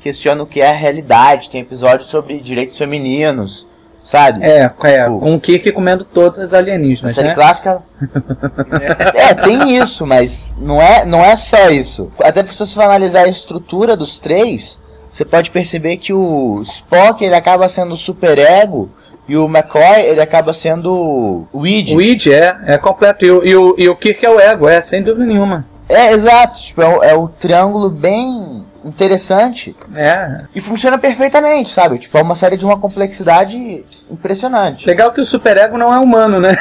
questiona 0.00 0.42
o 0.42 0.46
que 0.46 0.60
é 0.60 0.70
a 0.70 0.74
realidade, 0.74 1.50
tem 1.50 1.60
episódio 1.60 2.06
sobre 2.06 2.40
direitos 2.40 2.76
femininos, 2.76 3.66
sabe? 4.04 4.42
É, 4.42 4.62
é 4.62 4.68
tipo, 4.68 5.20
com 5.20 5.34
o 5.34 5.40
Kirk 5.40 5.72
comendo 5.72 6.04
todas 6.04 6.38
as 6.38 6.54
alienígenas. 6.54 7.12
A 7.12 7.14
série 7.14 7.28
né? 7.28 7.34
clássica. 7.34 7.82
é, 9.14 9.34
tem 9.34 9.76
isso, 9.76 10.06
mas 10.06 10.50
não 10.56 10.80
é, 10.80 11.04
não 11.04 11.24
é 11.24 11.36
só 11.36 11.70
isso. 11.70 12.10
Até 12.18 12.42
porque 12.42 12.56
se 12.56 12.66
você 12.66 12.74
for 12.74 12.84
analisar 12.84 13.24
a 13.24 13.28
estrutura 13.28 13.96
dos 13.96 14.18
três, 14.18 14.78
você 15.10 15.24
pode 15.24 15.50
perceber 15.50 15.96
que 15.96 16.12
o 16.12 16.60
Spock 16.62 17.24
ele 17.24 17.34
acaba 17.34 17.68
sendo 17.68 17.94
o 17.94 17.98
superego 17.98 18.90
e 19.28 19.36
o 19.36 19.46
McCoy 19.46 20.00
ele 20.00 20.20
acaba 20.20 20.52
sendo 20.52 21.46
o 21.52 21.66
Id. 21.66 21.94
O 21.94 22.00
Id 22.00 22.26
é, 22.28 22.58
é 22.66 22.78
completo. 22.78 23.24
E 23.24 23.30
o, 23.30 23.44
e, 23.44 23.56
o, 23.56 23.74
e 23.78 23.88
o 23.88 23.96
Kirk 23.96 24.24
é 24.24 24.30
o 24.30 24.40
ego, 24.40 24.68
é, 24.68 24.80
sem 24.82 25.02
dúvida 25.02 25.26
nenhuma. 25.26 25.64
É, 25.88 26.12
exato. 26.12 26.60
Tipo, 26.60 26.82
é, 26.82 27.10
é 27.10 27.14
o 27.14 27.28
triângulo 27.28 27.90
bem 27.90 28.64
interessante. 28.84 29.76
É. 29.94 30.44
E 30.54 30.60
funciona 30.60 30.98
perfeitamente, 30.98 31.72
sabe? 31.72 31.98
Tipo, 31.98 32.18
é 32.18 32.22
uma 32.22 32.34
série 32.34 32.56
de 32.56 32.64
uma 32.64 32.78
complexidade 32.78 33.84
impressionante. 34.10 34.86
Legal 34.86 35.12
que 35.12 35.20
o 35.20 35.24
superego 35.24 35.76
não 35.76 35.92
é 35.94 35.98
humano, 35.98 36.40
né? 36.40 36.56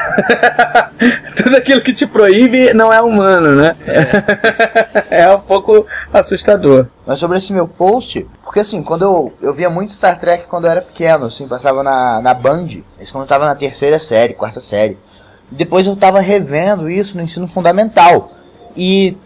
Tudo 1.36 1.56
aquilo 1.56 1.82
que 1.82 1.94
te 1.94 2.06
proíbe 2.06 2.74
não 2.74 2.92
é 2.92 3.02
humano, 3.02 3.56
né? 3.56 3.76
É. 5.10 5.24
é 5.24 5.34
um 5.34 5.40
pouco 5.40 5.86
assustador. 6.14 6.88
Mas 7.06 7.20
sobre 7.20 7.38
esse 7.38 7.54
meu 7.54 7.68
post, 7.68 8.28
porque 8.44 8.60
assim, 8.60 8.84
quando 8.84 9.04
eu, 9.04 9.34
eu 9.42 9.54
via 9.54 9.70
muito 9.70 9.94
Star 9.94 10.20
Trek 10.20 10.46
quando 10.48 10.66
eu 10.66 10.72
era 10.72 10.82
pequeno, 10.82 11.26
assim, 11.26 11.48
passava 11.48 11.82
na, 11.84 12.22
na 12.22 12.34
Band, 12.34 12.68
isso 13.00 13.12
quando 13.12 13.24
eu 13.24 13.28
tava 13.28 13.48
na 13.48 13.56
terceira 13.56 13.98
série, 13.98 14.34
quarta 14.34 14.60
série. 14.60 14.98
Depois 15.52 15.88
eu 15.88 15.96
tava 15.96 16.20
revendo 16.20 16.90
isso 16.90 17.18
no 17.18 17.24
ensino 17.24 17.48
fundamental. 17.48 18.30
E 18.78 19.18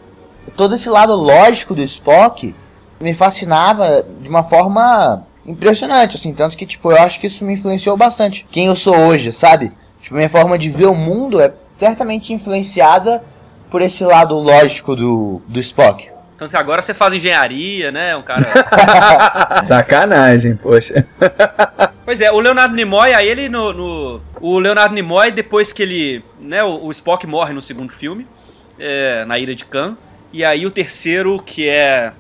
todo 0.56 0.76
esse 0.76 0.90
lado 0.90 1.14
lógico 1.14 1.76
do 1.76 1.82
Spock 1.82 2.56
me 3.04 3.14
fascinava 3.14 4.06
de 4.22 4.30
uma 4.30 4.44
forma 4.44 5.26
impressionante, 5.46 6.16
assim, 6.16 6.34
tanto 6.34 6.56
que, 6.56 6.66
tipo, 6.66 6.92
eu 6.92 6.98
acho 6.98 7.20
que 7.20 7.28
isso 7.28 7.44
me 7.44 7.54
influenciou 7.54 7.98
bastante. 7.98 8.46
Quem 8.50 8.68
eu 8.68 8.76
sou 8.76 8.96
hoje, 8.96 9.32
sabe? 9.32 9.72
Tipo, 10.02 10.16
minha 10.16 10.30
forma 10.30 10.58
de 10.58 10.70
ver 10.70 10.86
o 10.86 10.96
mundo 10.96 11.42
é 11.42 11.52
certamente 11.78 12.34
influenciada 12.34 13.24
por 13.70 13.82
esse 13.82 14.04
lado 14.04 14.36
lógico 14.36 14.96
do, 14.96 15.42
do 15.48 15.60
Spock. 15.60 16.10
Tanto 16.38 16.52
que 16.52 16.58
agora 16.58 16.82
você 16.82 16.94
faz 16.94 17.14
engenharia, 17.14 17.92
né? 17.92 18.16
Um 18.16 18.22
cara. 18.22 18.46
Sacanagem, 19.64 20.56
poxa. 20.56 21.06
pois 22.04 22.22
é, 22.22 22.32
o 22.32 22.40
Leonardo 22.40 22.76
Nimoy, 22.76 23.14
aí 23.14 23.28
ele 23.28 23.48
no, 23.50 23.72
no. 23.72 24.22
O 24.42 24.60
Leonardo 24.60 24.96
Nimoy, 24.96 25.32
depois 25.32 25.72
que 25.72 25.84
ele. 25.84 26.24
Né, 26.40 26.64
o, 26.64 26.86
o 26.86 26.92
Spock 26.92 27.26
morre 27.28 27.54
no 27.54 27.62
segundo 27.62 27.92
filme, 27.92 28.28
é, 28.80 29.24
na 29.26 29.38
Ilha 29.38 29.56
de 29.56 29.66
Khan. 29.66 29.96
E 30.32 30.44
aí 30.44 30.66
o 30.66 30.72
terceiro, 30.72 31.42
que 31.42 31.70
é 31.70 32.12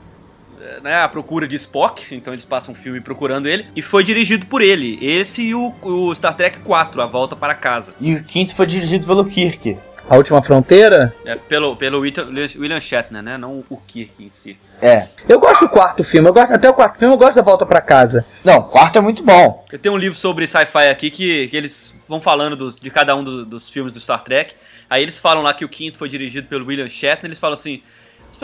né, 0.82 1.02
a 1.02 1.08
procura 1.08 1.48
de 1.48 1.56
Spock, 1.56 2.14
então 2.16 2.34
eles 2.34 2.46
passam 2.46 2.74
um 2.74 2.76
filme 2.76 3.02
procurando 3.02 3.48
ele, 3.48 3.66
e 3.76 3.82
foi 3.82 4.04
dirigido 4.04 4.46
por 4.46 4.62
ele. 4.62 4.98
Esse 5.02 5.42
e 5.42 5.56
o, 5.56 5.74
o 5.82 6.14
Star 6.16 6.36
Trek 6.36 6.60
4, 6.60 7.02
A 7.02 7.06
Volta 7.06 7.36
para 7.36 7.54
Casa. 7.54 7.94
E 8.00 8.14
o 8.16 8.24
quinto 8.24 8.56
foi 8.56 8.66
dirigido 8.66 9.06
pelo 9.06 9.26
Kirk. 9.26 9.78
A 10.10 10.18
Última 10.18 10.44
Fronteira? 10.44 11.16
É, 11.26 11.36
pelo, 11.36 11.78
pelo 11.78 12.02
William 12.02 12.80
Shatner, 12.82 13.24
né? 13.24 13.38
Não 13.38 13.64
o 13.70 13.78
Kirk 13.78 14.12
em 14.22 14.30
si. 14.30 14.58
É. 14.82 15.08
Eu 15.30 15.40
gosto 15.40 15.62
do 15.62 15.70
quarto 15.70 16.04
filme, 16.04 16.28
eu 16.28 16.34
gosto, 16.34 16.54
até 16.54 16.70
o 16.70 16.74
quarto 16.74 17.00
filme 17.00 17.14
eu 17.14 17.18
gosto 17.18 17.36
da 17.36 17.42
Volta 17.42 17.66
para 17.66 17.80
Casa. 17.80 18.26
Não, 18.44 18.58
o 18.60 18.64
quarto 18.64 18.98
é 18.98 19.02
muito 19.02 19.24
bom. 19.24 19.66
Eu 19.72 19.80
tenho 19.80 19.96
um 19.96 19.98
livro 19.98 20.18
sobre 20.18 20.46
sci-fi 20.46 20.90
aqui 20.90 21.10
que, 21.10 21.48
que 21.48 21.56
eles 21.56 21.96
vão 22.08 22.20
falando 22.20 22.58
dos, 22.58 22.76
de 22.76 22.90
cada 22.90 23.16
um 23.16 23.24
do, 23.24 23.46
dos 23.46 23.70
filmes 23.70 23.94
do 23.94 24.00
Star 24.00 24.24
Trek. 24.24 24.56
Aí 24.90 25.02
eles 25.02 25.18
falam 25.18 25.42
lá 25.42 25.54
que 25.54 25.64
o 25.64 25.70
quinto 25.70 25.98
foi 25.98 26.10
dirigido 26.10 26.48
pelo 26.48 26.66
William 26.66 26.90
Shatner, 26.90 27.26
eles 27.26 27.40
falam 27.40 27.54
assim, 27.54 27.82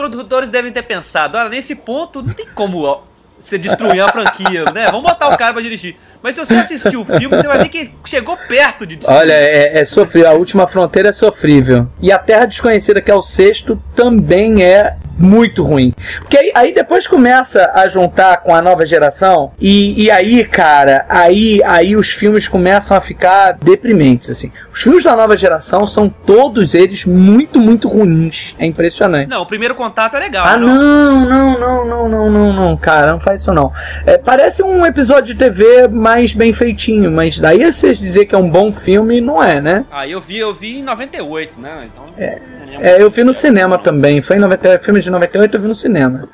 produtores 0.00 0.50
devem 0.50 0.72
ter 0.72 0.82
pensado, 0.82 1.36
olha, 1.36 1.48
nesse 1.48 1.74
ponto 1.74 2.22
não 2.22 2.32
tem 2.32 2.46
como 2.54 3.02
você 3.40 3.56
destruir 3.58 4.00
a 4.00 4.08
franquia, 4.08 4.64
né? 4.66 4.86
Vamos 4.86 5.02
botar 5.02 5.28
o 5.28 5.36
cara 5.36 5.52
pra 5.52 5.62
dirigir. 5.62 5.96
Mas 6.22 6.34
se 6.34 6.44
você 6.44 6.54
assistir 6.54 6.96
o 6.96 7.04
filme, 7.04 7.28
você 7.28 7.48
vai 7.48 7.58
ver 7.58 7.68
que 7.68 7.90
chegou 8.04 8.36
perto 8.36 8.86
de 8.86 8.96
destruir. 8.96 9.18
Olha, 9.18 9.32
é, 9.32 9.78
é 9.80 9.84
sofrível. 9.84 10.30
A 10.30 10.34
última 10.34 10.66
fronteira 10.66 11.08
é 11.08 11.12
sofrível. 11.12 11.88
E 12.00 12.12
a 12.12 12.18
Terra 12.18 12.44
Desconhecida, 12.44 13.00
que 13.00 13.10
é 13.10 13.14
o 13.14 13.22
sexto, 13.22 13.82
também 13.94 14.62
é 14.62 14.96
muito 15.20 15.62
ruim. 15.62 15.92
Porque 16.20 16.38
aí, 16.38 16.52
aí, 16.54 16.74
depois 16.74 17.06
começa 17.06 17.70
a 17.74 17.86
juntar 17.86 18.38
com 18.38 18.54
a 18.54 18.62
nova 18.62 18.86
geração 18.86 19.52
e, 19.60 20.04
e 20.04 20.10
aí, 20.10 20.42
cara, 20.44 21.04
aí, 21.08 21.60
aí 21.64 21.94
os 21.94 22.10
filmes 22.10 22.48
começam 22.48 22.96
a 22.96 23.00
ficar 23.00 23.52
deprimentes, 23.52 24.30
assim. 24.30 24.50
Os 24.72 24.82
filmes 24.82 25.04
da 25.04 25.14
nova 25.14 25.36
geração 25.36 25.84
são 25.84 26.08
todos 26.08 26.74
eles 26.74 27.04
muito, 27.04 27.60
muito 27.60 27.86
ruins. 27.86 28.54
É 28.58 28.64
impressionante. 28.64 29.28
Não, 29.28 29.42
o 29.42 29.46
primeiro 29.46 29.74
contato 29.74 30.16
é 30.16 30.20
legal. 30.20 30.46
Ah, 30.46 30.56
né? 30.56 30.66
não, 30.66 31.26
não, 31.26 31.58
não, 31.60 31.84
não, 31.84 32.08
não, 32.08 32.30
não, 32.30 32.52
não, 32.52 32.76
cara, 32.76 33.12
não 33.12 33.20
faz 33.20 33.42
isso 33.42 33.52
não. 33.52 33.70
É, 34.06 34.16
parece 34.16 34.62
um 34.62 34.86
episódio 34.86 35.34
de 35.34 35.44
TV 35.44 35.86
mais 35.88 36.32
bem 36.32 36.52
feitinho, 36.52 37.10
mas 37.10 37.38
daí 37.38 37.70
vocês 37.70 37.98
dizer 37.98 38.24
que 38.24 38.34
é 38.34 38.38
um 38.38 38.48
bom 38.48 38.72
filme, 38.72 39.20
não 39.20 39.42
é, 39.42 39.60
né? 39.60 39.84
Ah, 39.90 40.08
eu 40.08 40.20
vi, 40.20 40.38
eu 40.38 40.54
vi 40.54 40.78
em 40.78 40.82
98, 40.82 41.60
né? 41.60 41.88
Então... 41.92 42.04
É. 42.16 42.59
É, 42.78 43.02
eu 43.02 43.10
vi 43.10 43.24
no 43.24 43.34
cinema 43.34 43.78
também. 43.78 44.20
Foi 44.22 44.36
em 44.36 44.40
90, 44.40 44.78
filme 44.80 45.00
de 45.00 45.10
98, 45.10 45.56
eu 45.56 45.60
vi 45.60 45.68
no 45.68 45.74
cinema. 45.74 46.28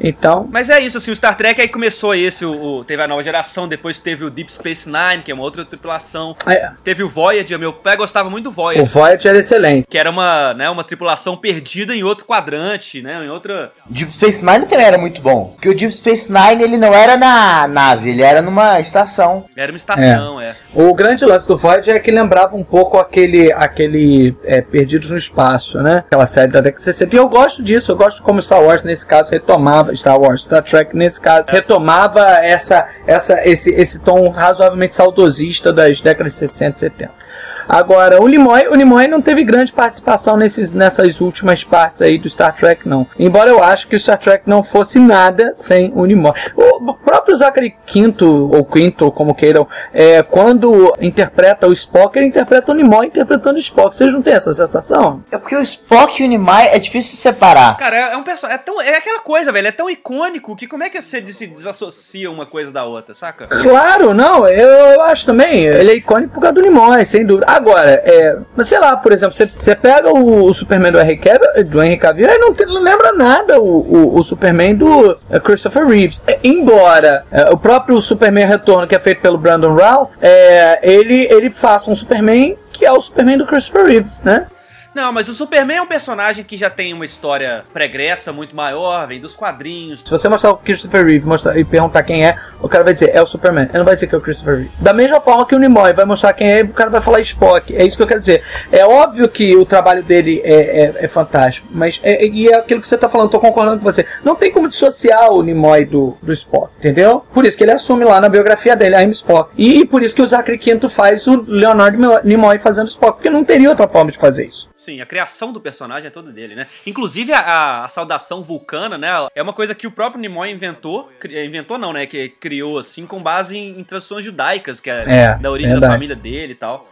Então. 0.00 0.48
Mas 0.50 0.68
é 0.68 0.80
isso, 0.80 0.98
assim, 0.98 1.10
o 1.10 1.16
Star 1.16 1.36
Trek 1.36 1.60
aí 1.60 1.68
começou 1.68 2.14
esse, 2.14 2.44
o, 2.44 2.52
o, 2.52 2.84
teve 2.84 3.02
a 3.02 3.08
nova 3.08 3.22
geração, 3.22 3.68
depois 3.68 4.00
teve 4.00 4.24
o 4.24 4.30
Deep 4.30 4.52
Space 4.52 4.88
Nine, 4.88 5.22
que 5.22 5.30
é 5.30 5.34
uma 5.34 5.42
outra 5.44 5.64
tripulação. 5.64 6.34
É. 6.46 6.70
Teve 6.82 7.02
o 7.02 7.08
Voyager, 7.08 7.58
meu 7.58 7.72
pai 7.72 7.96
gostava 7.96 8.28
muito 8.28 8.44
do 8.44 8.50
Voyager. 8.50 8.82
O 8.82 8.86
Voyager 8.86 9.30
era 9.30 9.38
excelente. 9.38 9.86
Que 9.88 9.98
era 9.98 10.10
uma, 10.10 10.54
né, 10.54 10.68
uma 10.68 10.82
tripulação 10.82 11.36
perdida 11.36 11.94
em 11.94 12.02
outro 12.02 12.24
quadrante, 12.24 13.00
né, 13.00 13.24
em 13.24 13.28
outra... 13.28 13.72
Deep 13.86 14.12
Space 14.12 14.44
Nine 14.44 14.66
também 14.66 14.86
era 14.86 14.98
muito 14.98 15.20
bom, 15.20 15.52
porque 15.52 15.68
o 15.68 15.76
Deep 15.76 15.92
Space 15.92 16.32
Nine, 16.32 16.62
ele 16.62 16.76
não 16.76 16.92
era 16.92 17.16
na 17.16 17.68
nave, 17.68 18.10
ele 18.10 18.22
era 18.22 18.42
numa 18.42 18.80
estação. 18.80 19.44
Era 19.56 19.70
uma 19.70 19.76
estação, 19.76 20.40
é. 20.40 20.46
é. 20.46 20.56
O 20.74 20.94
grande 20.94 21.22
lance 21.26 21.46
do 21.46 21.54
Voyager 21.54 21.96
é 21.96 21.98
que 21.98 22.10
lembrava 22.10 22.56
um 22.56 22.64
pouco 22.64 22.96
aquele, 22.96 23.52
aquele 23.52 24.34
é, 24.42 24.62
Perdidos 24.62 25.10
no 25.10 25.18
Espaço, 25.18 25.78
né, 25.82 25.98
aquela 26.06 26.24
série 26.24 26.50
da 26.50 26.62
década 26.62 26.78
de 26.78 26.84
60. 26.84 27.14
E 27.14 27.18
eu 27.18 27.28
gosto 27.28 27.62
disso, 27.62 27.92
eu 27.92 27.96
gosto 27.96 28.22
como 28.22 28.40
Star 28.40 28.62
Wars, 28.62 28.82
nesse 28.82 29.04
caso, 29.04 29.30
retomava 29.30 29.94
Star 29.94 30.18
Wars, 30.18 30.44
Star 30.44 30.62
Trek 30.62 30.96
nesse 30.96 31.20
caso 31.20 31.50
retomava 31.50 32.22
essa, 32.42 32.88
essa, 33.06 33.46
esse, 33.46 33.70
esse 33.70 33.98
tom 33.98 34.30
razoavelmente 34.30 34.94
saudosista 34.94 35.72
das 35.72 36.00
décadas 36.00 36.32
de 36.32 36.38
60 36.38 36.76
e 36.76 36.78
70. 36.78 37.22
Agora, 37.68 38.22
o 38.22 38.28
Nimoy, 38.28 38.68
o 38.68 38.74
Nimoy 38.74 39.08
não 39.08 39.20
teve 39.20 39.44
grande 39.44 39.72
participação 39.72 40.36
nesses, 40.36 40.74
nessas 40.74 41.20
últimas 41.20 41.64
partes 41.64 42.02
aí 42.02 42.18
do 42.18 42.28
Star 42.28 42.54
Trek, 42.54 42.88
não. 42.88 43.06
Embora 43.18 43.50
eu 43.50 43.62
acho 43.62 43.88
que 43.88 43.96
o 43.96 43.98
Star 43.98 44.18
Trek 44.18 44.44
não 44.46 44.62
fosse 44.62 44.98
nada 44.98 45.52
sem 45.54 45.92
o 45.94 46.04
Nimoy. 46.04 46.32
O, 46.56 46.94
próprio 46.94 47.36
Zachary 47.36 47.76
Quinto, 47.86 48.50
ou 48.50 48.64
Quinto, 48.64 49.10
como 49.10 49.34
queiram, 49.34 49.68
é, 49.92 50.22
quando 50.22 50.92
interpreta 51.00 51.66
o 51.66 51.72
Spock, 51.72 52.16
ele 52.18 52.26
interpreta 52.26 52.72
o 52.72 52.74
Nimoy 52.74 53.06
interpretando 53.06 53.56
o 53.56 53.60
Spock. 53.60 53.94
Vocês 53.94 54.12
não 54.12 54.22
têm 54.22 54.34
essa 54.34 54.52
sensação? 54.52 55.22
É 55.30 55.38
porque 55.38 55.56
o 55.56 55.62
Spock 55.62 56.22
e 56.22 56.26
o 56.26 56.28
Nimoy 56.28 56.66
é 56.66 56.78
difícil 56.78 57.12
de 57.12 57.18
separar. 57.18 57.76
Cara, 57.76 57.96
é, 57.96 58.12
é 58.14 58.16
um 58.16 58.22
personagem. 58.22 58.60
É, 58.60 58.64
tão, 58.64 58.80
é 58.80 58.96
aquela 58.96 59.20
coisa, 59.20 59.52
velho. 59.52 59.68
É 59.68 59.72
tão 59.72 59.90
icônico 59.90 60.56
que 60.56 60.66
como 60.66 60.82
é 60.82 60.90
que 60.90 61.00
você 61.00 61.24
se 61.32 61.46
desassocia 61.46 62.30
uma 62.30 62.46
coisa 62.46 62.72
da 62.72 62.84
outra, 62.84 63.14
saca? 63.14 63.46
Claro, 63.46 64.14
não. 64.14 64.46
Eu, 64.46 64.68
eu 64.68 65.02
acho 65.02 65.26
também. 65.26 65.66
Ele 65.66 65.92
é 65.92 65.96
icônico 65.96 66.34
por 66.34 66.40
causa 66.40 66.54
do 66.54 66.62
Nimoy, 66.62 67.04
sem 67.04 67.26
dúvida. 67.26 67.46
Agora, 67.52 67.90
é. 67.90 68.38
Mas 68.56 68.68
sei 68.68 68.78
lá, 68.78 68.96
por 68.96 69.12
exemplo, 69.12 69.34
você, 69.34 69.74
pega 69.74 70.10
o, 70.10 70.44
o 70.44 70.54
Superman 70.54 70.90
do 70.90 70.98
Henry 70.98 71.98
Cavill, 71.98 72.26
e 72.26 72.38
não, 72.38 72.54
não 72.54 72.80
lembra 72.80 73.12
nada 73.12 73.60
o, 73.60 73.80
o, 73.80 74.18
o 74.18 74.22
Superman 74.22 74.74
do 74.74 75.18
é, 75.28 75.38
Christopher 75.38 75.86
Reeves. 75.86 76.18
É, 76.26 76.38
embora 76.42 77.24
é, 77.30 77.50
o 77.50 77.58
próprio 77.58 78.00
Superman 78.00 78.46
Retorno, 78.46 78.86
que 78.86 78.94
é 78.94 79.00
feito 79.00 79.20
pelo 79.20 79.36
Brandon 79.36 79.74
Ralph, 79.74 80.12
é, 80.22 80.80
ele, 80.82 81.26
ele 81.30 81.50
faça 81.50 81.90
um 81.90 81.94
Superman 81.94 82.56
que 82.72 82.86
é 82.86 82.92
o 82.92 83.00
Superman 83.00 83.36
do 83.36 83.46
Christopher 83.46 83.86
Reeves, 83.86 84.18
né? 84.24 84.46
Não, 84.94 85.10
mas 85.10 85.26
o 85.28 85.34
Superman 85.34 85.78
é 85.78 85.82
um 85.82 85.86
personagem 85.86 86.44
que 86.44 86.56
já 86.56 86.68
tem 86.68 86.92
uma 86.92 87.04
história 87.04 87.64
pregressa 87.72 88.30
muito 88.30 88.54
maior, 88.54 89.06
vem 89.06 89.18
dos 89.18 89.34
quadrinhos. 89.34 90.02
Se 90.02 90.10
você 90.10 90.28
mostrar 90.28 90.50
o 90.50 90.56
Christopher 90.58 91.06
Reeve 91.06 91.26
mostrar, 91.26 91.58
e 91.58 91.64
perguntar 91.64 92.02
quem 92.02 92.26
é, 92.26 92.36
o 92.60 92.68
cara 92.68 92.84
vai 92.84 92.92
dizer, 92.92 93.10
é 93.14 93.22
o 93.22 93.26
Superman. 93.26 93.64
Ele 93.64 93.78
não 93.78 93.84
vai 93.86 93.94
dizer 93.94 94.06
que 94.06 94.14
é 94.14 94.18
o 94.18 94.20
Christopher 94.20 94.56
Reeve. 94.56 94.70
Da 94.78 94.92
mesma 94.92 95.18
forma 95.20 95.46
que 95.46 95.54
o 95.54 95.58
Nimoy 95.58 95.94
vai 95.94 96.04
mostrar 96.04 96.34
quem 96.34 96.52
é, 96.52 96.62
o 96.62 96.68
cara 96.68 96.90
vai 96.90 97.00
falar 97.00 97.20
Spock. 97.20 97.74
É 97.74 97.86
isso 97.86 97.96
que 97.96 98.02
eu 98.02 98.06
quero 98.06 98.20
dizer. 98.20 98.42
É 98.70 98.84
óbvio 98.84 99.28
que 99.28 99.56
o 99.56 99.64
trabalho 99.64 100.02
dele 100.02 100.42
é, 100.44 100.54
é, 100.54 101.04
é 101.04 101.08
fantástico, 101.08 101.66
mas 101.70 101.98
é, 102.02 102.26
e 102.26 102.48
é 102.48 102.56
aquilo 102.56 102.82
que 102.82 102.88
você 102.88 102.98
tá 102.98 103.08
falando, 103.08 103.30
tô 103.30 103.40
concordando 103.40 103.78
com 103.78 103.84
você. 103.84 104.04
Não 104.22 104.36
tem 104.36 104.52
como 104.52 104.68
dissociar 104.68 105.32
o 105.32 105.42
Nimoy 105.42 105.86
do, 105.86 106.18
do 106.22 106.32
Spock, 106.34 106.70
entendeu? 106.78 107.24
Por 107.32 107.46
isso 107.46 107.56
que 107.56 107.64
ele 107.64 107.72
assume 107.72 108.04
lá 108.04 108.20
na 108.20 108.28
biografia 108.28 108.76
dele, 108.76 108.96
I'm 108.96 109.10
Spock. 109.10 109.52
E, 109.56 109.80
e 109.80 109.84
por 109.86 110.02
isso 110.02 110.14
que 110.14 110.22
o 110.22 110.26
Zachary 110.26 110.58
Quinto 110.58 110.90
faz 110.90 111.26
o 111.26 111.42
Leonard 111.46 111.96
Nimoy 112.24 112.58
fazendo 112.58 112.88
Spock, 112.88 113.14
porque 113.14 113.30
não 113.30 113.42
teria 113.42 113.70
outra 113.70 113.88
forma 113.88 114.12
de 114.12 114.18
fazer 114.18 114.46
isso. 114.46 114.70
Sim, 114.84 115.00
a 115.00 115.06
criação 115.06 115.52
do 115.52 115.60
personagem 115.60 116.08
é 116.08 116.10
toda 116.10 116.32
dele, 116.32 116.56
né? 116.56 116.66
Inclusive 116.84 117.32
a, 117.32 117.38
a- 117.38 117.84
a 117.84 117.88
saudação 117.88 118.42
vulcana, 118.42 118.98
né? 118.98 119.08
É 119.34 119.40
uma 119.42 119.52
coisa 119.52 119.74
que 119.76 119.86
o 119.86 119.92
próprio 119.92 120.20
Nimoy 120.20 120.50
inventou. 120.50 121.08
cri- 121.20 121.46
Inventou 121.46 121.78
não, 121.78 121.92
né? 121.92 122.04
Que 122.06 122.28
criou 122.28 122.78
assim 122.80 123.06
com 123.06 123.22
base 123.22 123.56
em, 123.56 123.78
em 123.78 123.84
tradições 123.84 124.24
judaicas, 124.24 124.80
que 124.80 124.90
é, 124.90 125.04
É, 125.06 125.34
da 125.38 125.50
origem 125.52 125.70
da 125.72 125.74
verdade. 125.78 125.92
família 125.92 126.16
dele 126.16 126.52
e 126.52 126.56
tal. 126.56 126.88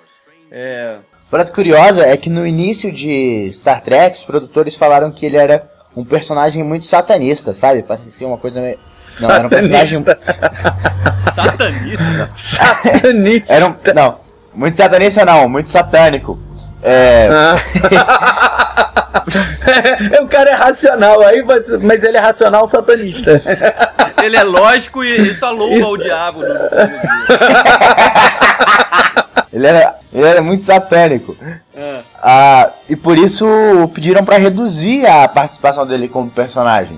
É, 0.53 0.99
Parada 1.29 1.51
curiosa 1.53 2.05
é 2.07 2.17
que 2.17 2.31
no 2.31 2.47
início 2.47 2.93
de 2.93 3.51
Star 3.53 3.83
Trek, 3.83 4.19
os 4.19 4.25
produtores 4.25 4.77
falaram 4.77 5.11
que 5.13 5.27
ele 5.27 5.37
era 5.37 5.69
um 5.97 6.05
personagem 6.05 6.63
muito 6.63 6.87
satanista, 6.87 7.55
sabe? 7.55 7.83
Parecia 7.83 8.27
uma 8.27 8.39
coisa 8.39 8.61
meio. 8.61 8.79
Não, 9.21 9.31
era 9.33 9.47
um 9.47 9.51
personagem. 9.51 9.99
Satanista. 9.99 10.21
satanista. 11.35 12.31
Satanista. 12.37 13.53
Era 13.53 13.67
um... 13.67 13.77
Não, 13.95 14.21
muito 14.55 14.77
satanista 14.77 15.25
não, 15.25 15.49
muito 15.49 15.71
satânico. 15.71 16.39
É. 16.83 17.29
É, 20.13 20.23
o 20.23 20.29
cara 20.29 20.51
é 20.51 20.55
racional 20.55 21.21
aí, 21.23 21.43
mas, 21.43 21.71
mas 21.83 22.03
ele 22.03 22.17
é 22.17 22.21
racional 22.21 22.67
satanista. 22.67 23.41
Ele 24.23 24.37
é 24.37 24.43
lógico 24.43 25.05
e, 25.05 25.31
e 25.31 25.35
só 25.35 25.51
louva 25.51 25.75
Isso. 25.75 25.93
o 25.93 25.99
diabo. 25.99 26.41
No, 26.41 26.49
Ele 29.53 29.67
era, 29.67 29.97
ele 30.13 30.27
era 30.27 30.41
muito 30.41 30.65
satânico. 30.65 31.37
Ah. 31.77 32.01
Ah, 32.23 32.71
e 32.89 32.95
por 32.95 33.19
isso 33.19 33.45
pediram 33.93 34.25
pra 34.25 34.39
reduzir 34.39 35.05
a 35.07 35.27
participação 35.27 35.85
dele 35.85 36.09
como 36.09 36.31
personagem. 36.31 36.97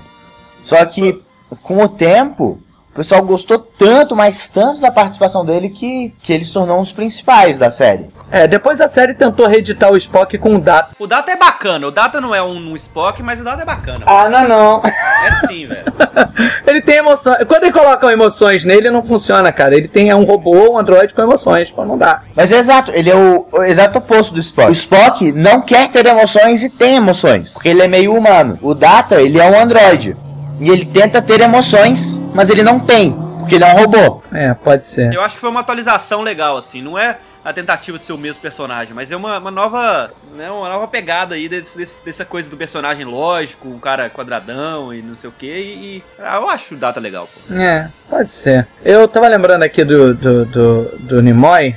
Só 0.63 0.85
que 0.85 1.19
com 1.63 1.83
o 1.83 1.89
tempo, 1.89 2.61
o 2.93 2.95
pessoal 2.97 3.23
gostou 3.23 3.57
tanto, 3.57 4.15
mas 4.15 4.47
tanto 4.47 4.79
da 4.79 4.91
participação 4.91 5.43
dele 5.43 5.71
que, 5.71 6.13
que 6.21 6.31
ele 6.31 6.45
se 6.45 6.53
tornou 6.53 6.77
um 6.77 6.83
dos 6.83 6.91
principais 6.91 7.57
da 7.57 7.71
série. 7.71 8.07
É, 8.29 8.47
depois 8.47 8.79
a 8.79 8.87
série 8.87 9.15
tentou 9.15 9.47
reeditar 9.47 9.91
o 9.91 9.97
Spock 9.97 10.37
com 10.37 10.55
o 10.55 10.61
Data. 10.61 10.95
O 10.99 11.07
Data 11.07 11.31
é 11.31 11.35
bacana. 11.35 11.87
O 11.87 11.91
Data 11.91 12.21
não 12.21 12.35
é 12.35 12.41
um, 12.41 12.71
um 12.71 12.75
Spock, 12.75 13.23
mas 13.23 13.39
o 13.39 13.43
Data 13.43 13.63
é 13.63 13.65
bacana. 13.65 14.05
Ah, 14.05 14.29
não, 14.29 14.47
não. 14.47 14.81
É 14.85 15.47
sim, 15.47 15.65
velho. 15.65 15.85
ele 16.67 16.81
tem 16.81 16.97
emoções. 16.97 17.43
Quando 17.47 17.63
ele 17.63 17.71
colocam 17.71 18.11
emoções 18.11 18.63
nele, 18.63 18.91
não 18.91 19.03
funciona, 19.03 19.51
cara. 19.51 19.75
Ele 19.75 19.87
tem 19.87 20.11
é 20.11 20.15
um 20.15 20.23
robô, 20.23 20.73
um 20.73 20.77
androide 20.77 21.15
com 21.15 21.21
emoções. 21.23 21.71
Pô, 21.71 21.83
não 21.83 21.97
dá. 21.97 22.21
Mas 22.35 22.51
é 22.51 22.57
exato, 22.57 22.91
ele 22.93 23.09
é 23.09 23.15
o, 23.15 23.47
o 23.51 23.63
exato 23.63 23.97
oposto 23.97 24.35
do 24.35 24.39
Spock. 24.39 24.69
O 24.69 24.73
Spock 24.73 25.31
não 25.31 25.61
quer 25.61 25.89
ter 25.89 26.05
emoções 26.05 26.63
e 26.63 26.69
tem 26.69 26.97
emoções, 26.97 27.53
porque 27.53 27.69
ele 27.69 27.81
é 27.81 27.87
meio 27.87 28.15
humano. 28.15 28.59
O 28.61 28.75
Data, 28.75 29.19
ele 29.19 29.39
é 29.39 29.45
um 29.45 29.59
androide. 29.59 30.15
E 30.59 30.69
ele 30.69 30.85
tenta 30.85 31.21
ter 31.21 31.41
emoções, 31.41 32.19
mas 32.33 32.49
ele 32.49 32.63
não 32.63 32.79
tem, 32.79 33.11
porque 33.39 33.55
ele 33.55 33.63
é 33.63 33.73
um 33.73 33.77
robô. 33.77 34.21
É, 34.31 34.53
pode 34.53 34.85
ser. 34.85 35.13
Eu 35.13 35.21
acho 35.21 35.35
que 35.35 35.41
foi 35.41 35.49
uma 35.49 35.59
atualização 35.61 36.21
legal, 36.21 36.57
assim. 36.57 36.81
Não 36.81 36.97
é 36.97 37.17
a 37.43 37.51
tentativa 37.51 37.97
de 37.97 38.05
ser 38.05 38.13
o 38.13 38.17
mesmo 38.17 38.41
personagem, 38.41 38.93
mas 38.93 39.11
é 39.11 39.15
uma, 39.17 39.37
uma 39.37 39.51
nova. 39.51 40.11
Né, 40.35 40.49
uma 40.49 40.69
nova 40.69 40.87
pegada 40.87 41.35
aí 41.35 41.49
desse, 41.49 41.77
desse- 41.77 42.03
dessa 42.05 42.23
coisa 42.25 42.49
do 42.49 42.55
personagem 42.57 43.05
lógico, 43.05 43.67
um 43.67 43.77
cara 43.79 44.09
quadradão 44.09 44.93
e 44.93 45.01
não 45.01 45.15
sei 45.15 45.29
o 45.29 45.33
que. 45.33 45.45
E, 45.45 45.97
e- 45.97 46.03
ah, 46.19 46.37
eu 46.37 46.49
acho 46.49 46.73
o 46.73 46.77
Data 46.77 46.99
legal, 46.99 47.27
pô. 47.27 47.53
É, 47.53 47.89
pode 48.09 48.31
ser. 48.31 48.65
Eu 48.83 49.07
tava 49.07 49.27
lembrando 49.27 49.63
aqui 49.63 49.83
do, 49.83 50.13
do, 50.13 50.45
do, 50.45 50.83
do 50.99 51.21
Nimoy. 51.21 51.75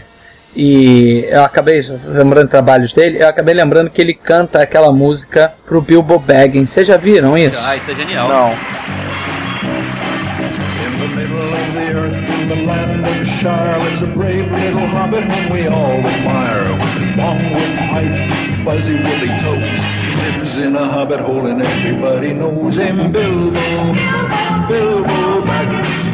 E 0.57 1.27
eu 1.29 1.45
acabei 1.45 1.83
lembrando 2.07 2.49
trabalhos 2.49 2.91
dele, 2.91 3.23
eu 3.23 3.29
acabei 3.29 3.55
lembrando 3.55 3.91
que 3.91 4.01
ele 4.01 4.15
canta 4.15 4.63
aquela 4.63 4.91
música 4.91 5.53
pro 5.67 5.83
Bilbo 5.83 6.19
Baggins. 6.19 6.71
Vocês 6.71 6.87
já 6.87 6.97
viram 6.97 7.37
isso? 7.37 7.61
Ah, 7.63 7.77
isso 7.77 7.91
é 7.91 7.95
genial. 7.95 8.27
Não. 8.27 8.53
In 10.87 10.99
the 10.99 11.09
middle 11.15 11.53
of 11.53 11.73
the 11.75 11.93
earth, 11.93 12.17
in 12.41 12.49
the 12.49 12.55
land 12.65 13.05
of 13.05 13.27
Shire, 13.39 13.79
lives 13.85 14.03
a 14.03 14.07
brave 14.07 14.51
little 14.51 14.87
hobbit 14.89 15.25
whom 15.25 15.51
we 15.53 15.69
all 15.69 16.01
admire. 16.01 16.73
With 16.73 17.05
his 17.05 17.17
long 17.19 17.37
wooden 17.53 17.77
pipe, 17.93 18.17
fuzzy 18.65 18.97
woolly 18.97 19.29
toes, 19.45 19.61
he 20.01 20.11
lives 20.17 20.57
in 20.57 20.75
a 20.75 20.89
hobbit 20.89 21.21
hole 21.21 21.45
and 21.45 21.61
everybody 21.61 22.33
knows 22.33 22.77
him. 22.77 23.13
Bilbo, 23.13 23.93
Bilbo 24.69 25.43
Baggins, 25.45 26.07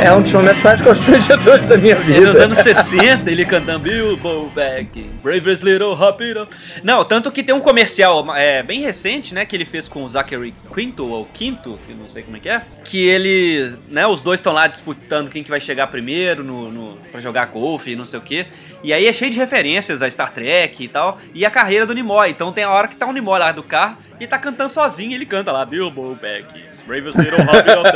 É 0.00 0.12
um 0.12 0.22
dos 0.22 0.32
momentos 0.32 0.62
mais 0.62 0.80
constrangedores 0.80 1.66
da 1.66 1.76
minha 1.76 1.94
É 1.94 1.98
nos 1.98 2.32
vida. 2.32 2.44
anos 2.44 2.58
60, 2.58 3.30
ele 3.30 3.44
cantando 3.44 3.80
Bilbo 3.80 4.50
Back, 4.54 5.10
Bravest 5.22 5.64
Little 5.64 5.94
Hobbit. 5.94 6.48
Não, 6.84 7.04
tanto 7.04 7.30
que 7.32 7.42
tem 7.42 7.54
um 7.54 7.60
comercial 7.60 8.24
é, 8.36 8.62
bem 8.62 8.80
recente, 8.80 9.34
né, 9.34 9.44
que 9.44 9.56
ele 9.56 9.64
fez 9.64 9.88
com 9.88 10.04
o 10.04 10.08
Zachary 10.08 10.54
Quinto, 10.72 11.06
ou 11.06 11.26
Quinto, 11.26 11.78
que 11.86 11.94
não 11.94 12.08
sei 12.08 12.22
como 12.22 12.36
é 12.36 12.40
que 12.40 12.48
é, 12.48 12.62
que 12.84 13.04
ele, 13.04 13.74
né, 13.88 14.06
os 14.06 14.22
dois 14.22 14.38
estão 14.40 14.52
lá 14.52 14.66
disputando 14.66 15.30
quem 15.30 15.42
que 15.42 15.50
vai 15.50 15.60
chegar 15.60 15.88
primeiro 15.88 16.44
no, 16.44 16.70
no, 16.70 16.98
pra 17.10 17.20
jogar 17.20 17.46
golfe 17.46 17.90
e 17.92 17.96
não 17.96 18.06
sei 18.06 18.18
o 18.18 18.22
que. 18.22 18.46
E 18.84 18.92
aí 18.92 19.06
é 19.06 19.12
cheio 19.12 19.30
de 19.30 19.38
referências 19.38 20.02
a 20.02 20.10
Star 20.10 20.32
Trek 20.32 20.82
e 20.82 20.88
tal, 20.88 21.18
e 21.34 21.44
a 21.44 21.50
carreira 21.50 21.86
do 21.86 21.94
Nimoy. 21.94 22.30
Então 22.30 22.52
tem 22.52 22.64
a 22.64 22.70
hora 22.70 22.88
que 22.88 22.96
tá 22.96 23.06
o 23.06 23.12
Nimoy 23.12 23.38
lá 23.38 23.52
do 23.52 23.62
carro 23.62 23.96
e 24.20 24.26
tá 24.26 24.38
cantando 24.38 24.70
sozinho, 24.70 25.14
ele 25.14 25.26
canta 25.26 25.50
lá, 25.50 25.64
Bilbo 25.64 26.16
Back, 26.20 26.46
Bravest 26.86 27.18
Little 27.18 27.44
Hobbit 27.44 27.78
of 27.78 27.92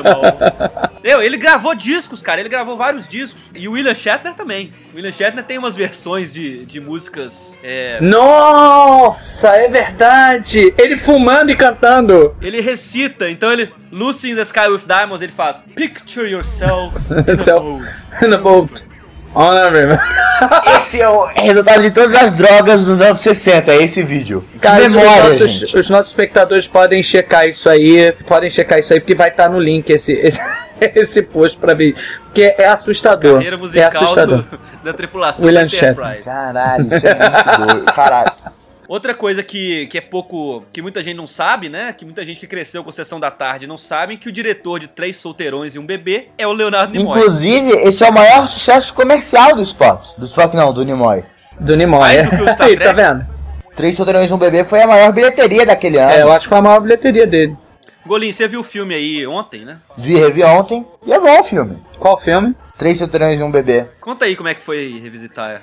ele 1.23 1.37
gravou 1.37 1.75
discos, 1.77 2.23
cara, 2.23 2.41
ele 2.41 2.49
gravou 2.49 2.77
vários 2.77 3.07
discos. 3.07 3.51
E 3.55 3.69
o 3.69 3.73
William 3.73 3.95
Shatner 3.95 4.35
também. 4.35 4.73
O 4.93 4.97
William 4.97 5.13
Shatner 5.13 5.45
tem 5.45 5.59
umas 5.59 5.77
versões 5.77 6.33
de, 6.33 6.65
de 6.67 6.81
músicas. 6.81 7.59
é, 7.63 7.99
Nossa, 8.01 9.49
é 9.51 9.69
verdade! 9.69 10.75
Ele 10.79 10.97
fumando 10.97 11.51
e 11.51 11.57
cantando. 11.57 12.35
ele 12.41 12.61
recita, 12.61 13.29
então 13.31 13.53
ele. 13.53 13.73
Lucy 13.93 14.31
in 14.31 14.35
the 14.37 14.43
Sky 14.43 14.69
with 14.69 14.83
Diamonds, 14.87 15.23
ele 15.23 15.33
faz. 15.33 15.63
Picture 15.75 16.29
yourself 16.29 16.97
in 17.29 17.33
a 17.33 17.37
Self- 17.37 17.61
boat. 17.63 17.85
In 18.23 18.31
the 18.31 18.39
boat. 18.39 18.85
River. 19.39 20.01
Esse 20.79 21.01
é 21.03 21.09
o 21.09 21.25
resultado 21.25 21.83
de 21.83 21.91
todas 21.91 22.15
as 22.15 22.33
drogas 22.33 22.85
dos 22.85 23.03
anos 23.03 23.21
60, 23.21 23.71
é 23.71 23.83
esse 23.83 24.03
vídeo. 24.03 24.43
Cara, 24.63 24.81
que 24.81 24.87
os 24.87 24.93
memória, 24.95 25.29
nossos, 25.39 25.75
os 25.75 25.91
nossos 25.91 26.07
espectadores 26.09 26.67
podem 26.67 27.03
checar 27.03 27.47
isso 27.47 27.69
aí. 27.69 28.13
Podem 28.27 28.49
checar 28.51 28.79
isso 28.79 28.95
aí, 28.95 29.01
porque 29.01 29.15
vai 29.15 29.29
estar 29.29 29.51
no 29.51 29.61
link 29.61 29.91
esse, 29.91 30.13
esse, 30.15 30.41
esse 30.95 31.23
post 31.23 31.57
pra 31.59 31.75
ver. 31.75 31.95
Porque 32.25 32.55
é 32.59 32.67
assustador. 32.67 33.35
Carreira 33.35 33.57
É 33.57 33.59
musical 33.59 34.03
assustador. 34.03 34.43
do- 34.43 34.59
da 34.85 34.93
tripulação 34.93 35.45
William 35.45 35.61
da 35.61 35.67
Enterprise. 35.67 36.23
Caralho, 36.23 36.95
isso 36.95 37.07
é 37.07 37.15
muito 37.59 37.73
doido. 37.73 37.85
Caralho. 37.87 38.33
Outra 38.89 39.15
coisa 39.15 39.43
que, 39.43 39.89
que 39.89 39.99
é 39.99 40.01
pouco. 40.01 40.63
que 40.73 40.81
muita 40.81 41.03
gente 41.03 41.17
não 41.17 41.27
sabe, 41.27 41.69
né? 41.69 41.93
Que 41.93 42.05
muita 42.05 42.25
gente 42.25 42.39
que 42.39 42.47
cresceu 42.47 42.85
com 42.85 42.93
Sessão 42.93 43.19
da 43.19 43.33
Tarde 43.33 43.67
não 43.67 43.77
sabe 43.77 44.17
que 44.17 44.29
o 44.29 44.33
diretor 44.33 44.79
de 44.79 44.87
Três 44.87 45.17
Solteirões 45.17 45.75
e 45.75 45.79
um 45.81 45.85
Bebê 45.85 46.29
é 46.39 46.47
o 46.47 46.53
Leonardo 46.53 46.93
Nimoy. 46.97 47.19
Inclusive, 47.19 47.69
esse 47.79 48.05
é 48.05 48.09
o 48.09 48.13
maior 48.13 48.47
sucesso 48.47 48.95
comercial 48.95 49.57
do 49.57 49.63
Spock. 49.63 50.09
Do 50.17 50.25
Spock 50.27 50.55
não, 50.55 50.73
do 50.73 50.85
Nimoy. 50.85 51.25
Do 51.59 51.77
Nimoy. 51.77 51.99
Mais 51.99 52.31
do 52.31 52.37
que 52.37 52.43
o 52.43 52.53
Star 52.53 52.69
tá 52.79 52.93
vendo? 52.93 53.27
Três 53.75 53.97
Solteirões 53.97 54.31
e 54.31 54.35
um 54.35 54.39
Bebê 54.39 54.63
foi 54.63 54.81
a 54.81 54.87
maior 54.87 55.11
bilheteria 55.13 55.67
daquele 55.67 55.99
ano. 55.99 56.13
É, 56.13 56.23
eu 56.23 56.31
acho 56.31 56.45
que 56.45 56.49
foi 56.51 56.59
a 56.59 56.63
maior 56.63 56.81
bilheteria 56.81 57.27
dele. 57.27 57.57
Golim, 58.07 58.33
você 58.33 58.47
viu 58.49 58.61
o 58.61 58.65
filme 58.65 58.95
aí 58.95 59.27
ontem, 59.27 59.65
né? 59.65 59.79
Vi, 59.99 60.17
revi 60.17 60.43
ontem. 60.45 60.87
E 61.05 61.13
é 61.13 61.19
bom 61.19 61.41
o 61.41 61.45
filme. 61.45 61.79
Qual 61.99 62.19
filme? 62.19 62.55
Três 62.79 62.99
Solteirões 62.99 63.41
e 63.41 63.43
um 63.43 63.51
Bebê. 63.51 63.87
Conta 64.01 64.25
aí 64.25 64.37
como 64.37 64.49
é 64.49 64.55
que 64.55 64.63
foi 64.63 65.01
revisitar. 65.03 65.63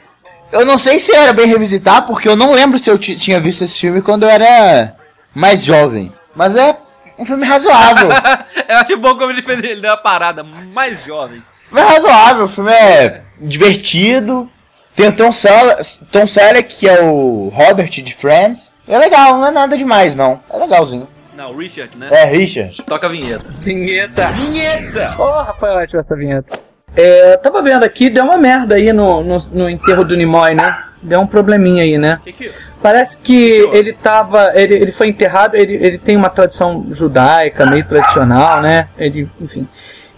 Eu 0.51 0.65
não 0.65 0.77
sei 0.77 0.99
se 0.99 1.13
era 1.15 1.33
bem 1.33 1.47
revisitar, 1.47 2.05
porque 2.05 2.27
eu 2.27 2.35
não 2.35 2.53
lembro 2.53 2.77
se 2.77 2.89
eu 2.89 2.97
ti- 2.97 3.15
tinha 3.17 3.39
visto 3.39 3.63
esse 3.63 3.79
filme 3.79 4.01
quando 4.01 4.23
eu 4.23 4.29
era 4.29 4.95
mais 5.33 5.63
jovem. 5.63 6.11
Mas 6.35 6.55
é 6.55 6.75
um 7.17 7.25
filme 7.25 7.45
razoável. 7.45 8.09
Eu 8.67 8.77
acho 8.77 8.97
bom 8.97 9.15
como 9.17 9.29
ele 9.31 9.41
fez 9.43 9.59
ele 9.59 9.81
deu 9.81 9.91
uma 9.91 9.97
parada 9.97 10.43
mais 10.43 11.03
jovem. 11.05 11.43
Filme 11.67 11.81
é 11.81 11.83
razoável, 11.85 12.45
o 12.45 12.47
filme 12.47 12.71
é 12.71 13.21
divertido. 13.39 14.49
Tem 14.95 15.07
o 15.07 15.13
Tom 15.15 15.31
Selleck, 15.31 16.75
que 16.75 16.87
é 16.87 17.01
o 17.01 17.49
Robert 17.53 17.89
de 17.89 18.13
Friends. 18.13 18.71
É 18.87 18.97
legal, 18.97 19.37
não 19.37 19.47
é 19.47 19.51
nada 19.51 19.77
demais 19.77 20.15
não. 20.15 20.39
É 20.49 20.57
legalzinho. 20.57 21.07
Não, 21.35 21.55
Richard, 21.55 21.97
né? 21.97 22.09
É, 22.11 22.25
Richard. 22.25 22.83
Toca 22.83 23.07
a 23.07 23.09
vinheta. 23.09 23.45
Vinheta. 23.59 24.27
Vinheta. 24.27 25.15
Ô, 25.19 25.41
Rafael, 25.41 25.79
ativa 25.79 25.99
essa 25.99 26.15
vinheta. 26.15 26.59
É, 26.95 27.33
eu 27.33 27.37
tava 27.39 27.61
vendo 27.61 27.83
aqui, 27.83 28.09
deu 28.09 28.23
uma 28.23 28.37
merda 28.37 28.75
aí 28.75 28.93
no, 28.93 29.23
no, 29.23 29.37
no 29.51 29.69
enterro 29.69 30.03
do 30.03 30.15
Nimoy, 30.15 30.53
né? 30.53 30.83
Deu 31.01 31.19
um 31.19 31.27
probleminha 31.27 31.83
aí, 31.83 31.97
né? 31.97 32.19
Que 32.23 32.31
que... 32.31 32.51
Parece 32.81 33.17
que 33.17 33.49
ele 33.73 33.93
tava. 33.93 34.51
Ele, 34.53 34.75
ele 34.75 34.91
foi 34.91 35.07
enterrado, 35.07 35.55
ele, 35.55 35.73
ele 35.73 35.97
tem 35.97 36.15
uma 36.15 36.29
tradição 36.29 36.85
judaica, 36.91 37.65
meio 37.65 37.85
tradicional, 37.85 38.61
né? 38.61 38.87
Ele, 38.97 39.27
enfim. 39.41 39.67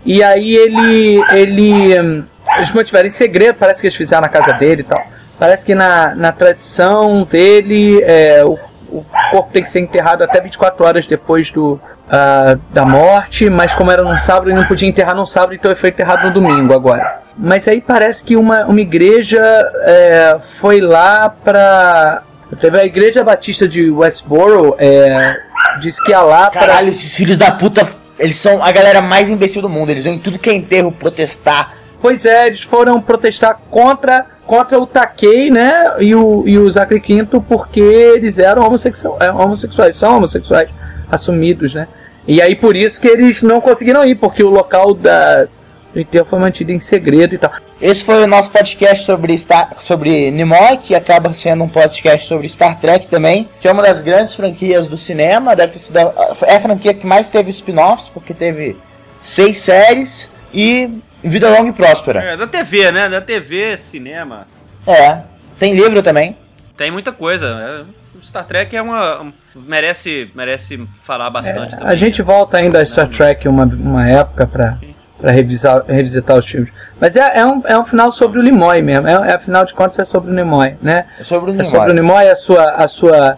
E 0.06 0.22
aí 0.22 0.56
ele. 0.56 1.24
ele 1.32 2.02
hum, 2.02 2.24
eles 2.58 2.72
mantiveram 2.72 3.08
em 3.08 3.12
segredo, 3.12 3.56
parece 3.56 3.82
que 3.82 3.88
eles 3.88 3.96
fizeram 3.96 4.22
na 4.22 4.30
casa 4.30 4.54
dele 4.54 4.82
e 4.82 4.84
tal. 4.84 5.04
Parece 5.38 5.66
que 5.66 5.76
na, 5.76 6.16
na 6.16 6.32
tradição 6.32 7.24
dele, 7.24 8.02
é, 8.04 8.44
o, 8.46 8.58
o 8.90 9.06
corpo 9.32 9.50
tem 9.52 9.64
que 9.64 9.70
ser 9.70 9.80
enterrado 9.80 10.24
até 10.24 10.40
24 10.40 10.86
horas 10.86 11.08
depois 11.08 11.52
do, 11.52 11.80
ah, 12.10 12.58
da 12.72 12.86
morte, 12.86 13.50
mas 13.50 13.74
como 13.74 13.90
era 13.92 14.04
num 14.04 14.18
sábado, 14.18 14.50
ele 14.50 14.60
não 14.60 14.68
podia 14.68 14.88
enterrar 14.88 15.16
num 15.16 15.26
sábado, 15.26 15.56
então 15.56 15.72
ele 15.72 15.80
foi 15.80 15.90
enterrado 15.90 16.28
no 16.28 16.34
domingo 16.34 16.74
agora. 16.74 17.22
Mas 17.38 17.68
aí 17.68 17.82
parece 17.82 18.24
que 18.24 18.36
uma, 18.36 18.66
uma 18.66 18.80
igreja 18.80 19.42
é, 19.84 20.38
foi 20.40 20.80
lá 20.80 21.30
pra. 21.30 22.22
Teve 22.60 22.80
a 22.80 22.86
igreja 22.86 23.24
batista 23.24 23.68
de 23.68 23.90
Westboro, 23.90 24.76
é, 24.78 25.36
disse 25.80 26.02
que 26.04 26.12
ia 26.12 26.22
lá 26.22 26.50
pra. 26.50 26.62
Caralho, 26.62 26.90
esses 26.90 27.14
filhos 27.14 27.38
da 27.38 27.52
puta, 27.52 27.88
eles 28.20 28.38
são 28.38 28.64
a 28.64 28.72
galera 28.72 29.02
mais 29.02 29.30
imbecil 29.30 29.62
do 29.62 29.68
mundo. 29.68 29.90
Eles 29.90 30.06
vão 30.06 30.14
em 30.14 30.20
tudo 30.20 30.40
que 30.40 30.50
é 30.50 30.54
enterro 30.54 30.92
protestar. 30.92 31.74
Pois 32.02 32.24
é, 32.24 32.48
eles 32.48 32.62
foram 32.62 33.02
protestar 33.02 33.60
contra, 33.70 34.26
contra 34.46 34.80
o 34.80 34.88
Takei, 34.88 35.50
né? 35.50 35.96
E 36.00 36.16
o, 36.16 36.44
e 36.46 36.58
o 36.58 36.70
Zachary 36.70 37.02
Quinto, 37.02 37.42
porque 37.42 37.80
eles 37.80 38.40
eram 38.40 38.66
homossexuais, 38.66 39.22
é, 39.22 39.32
homossexuais, 39.32 39.98
são 39.98 40.18
homossexuais 40.18 40.70
assumidos, 41.10 41.74
né? 41.74 41.88
E 42.28 42.42
aí 42.42 42.56
por 42.56 42.76
isso 42.76 43.00
que 43.00 43.08
eles 43.08 43.42
não 43.42 43.62
conseguiram 43.62 44.04
ir, 44.04 44.16
porque 44.16 44.44
o 44.44 44.50
local 44.50 44.94
da, 44.94 45.48
do 45.94 46.00
enterro 46.00 46.26
foi 46.26 46.40
mantido 46.40 46.72
em 46.72 46.80
segredo 46.80 47.36
e 47.36 47.38
tal. 47.38 47.52
Esse 47.82 48.04
foi 48.04 48.24
o 48.24 48.28
nosso 48.28 48.52
podcast 48.52 49.06
sobre, 49.06 49.38
Star, 49.38 49.76
sobre 49.80 50.32
Nimoy, 50.32 50.78
que 50.78 50.96
acaba 50.96 51.34
sendo 51.34 51.64
um 51.64 51.70
podcast 51.70 52.28
sobre 52.28 52.50
Star 52.50 52.80
Trek 52.80 53.08
também, 53.08 53.50
que 53.60 53.68
é 53.68 53.72
uma 53.72 53.84
das 53.84 54.02
grandes 54.02 54.36
franquias 54.36 54.88
do 54.88 54.98
cinema. 54.98 55.56
Deve 55.56 55.74
ter 55.74 55.80
sido 55.80 55.98
a, 55.98 56.36
é 56.44 56.56
a 56.56 56.60
franquia 56.60 56.94
que 56.94 57.06
mais 57.06 57.30
teve 57.30 57.50
spin-offs, 57.52 58.10
porque 58.10 58.34
teve 58.34 58.76
seis 59.22 59.60
séries 59.60 60.30
e 60.54 60.90
Vida 61.30 61.50
Longa 61.50 61.70
e 61.70 61.74
Próspera. 61.74 62.22
É, 62.24 62.38
da 62.38 62.48
TV, 62.48 62.92
né? 62.92 63.10
Da 63.10 63.22
TV, 63.22 63.78
cinema. 63.78 64.48
É, 64.86 65.20
tem 65.60 65.76
livro 65.76 66.02
também. 66.04 66.38
Tem 66.78 66.92
muita 66.92 67.12
coisa. 67.12 67.46
É, 67.46 68.18
o 68.18 68.22
Star 68.22 68.46
Trek 68.46 68.76
é 68.76 68.82
uma. 68.82 69.22
um- 69.22 69.34
merece, 69.56 70.30
merece 70.36 70.86
falar 71.02 71.30
bastante 71.30 71.72
também. 71.76 71.88
É, 71.88 71.92
A 71.92 71.96
gente 71.96 72.22
volta 72.22 72.58
ainda 72.58 72.82
a 72.82 72.86
Star 72.86 73.08
Trek 73.10 73.48
uma, 73.48 73.64
uma 73.66 74.08
época 74.10 74.46
pra, 74.46 74.78
pra 75.18 75.32
revisar, 75.32 75.84
revisitar 75.88 76.38
os 76.38 76.46
filmes. 76.48 76.72
Mas 77.00 77.16
é, 77.16 77.40
é, 77.40 77.46
um, 77.46 77.62
é 77.66 77.78
um 77.78 77.86
final 77.86 78.12
sobre 78.12 78.40
o 78.40 78.44
Nimoy 78.44 78.82
mesmo. 78.82 79.08
É, 79.08 79.14
é, 79.32 79.36
afinal 79.36 79.66
de 79.66 79.74
contas, 79.74 79.98
é 80.00 80.04
sobre 80.04 80.32
o 80.32 80.34
Nimoy, 80.34 80.76
né? 80.82 81.06
É 81.20 81.24
sobre 81.24 81.52
o 81.52 81.54
É 81.54 81.58
Nimoy. 81.58 81.66
sobre 81.72 81.92
o 81.92 81.94
Nimoy, 81.94 82.28
a 82.30 82.36
sua. 82.36 82.64
A 82.72 82.88
sua 82.88 83.38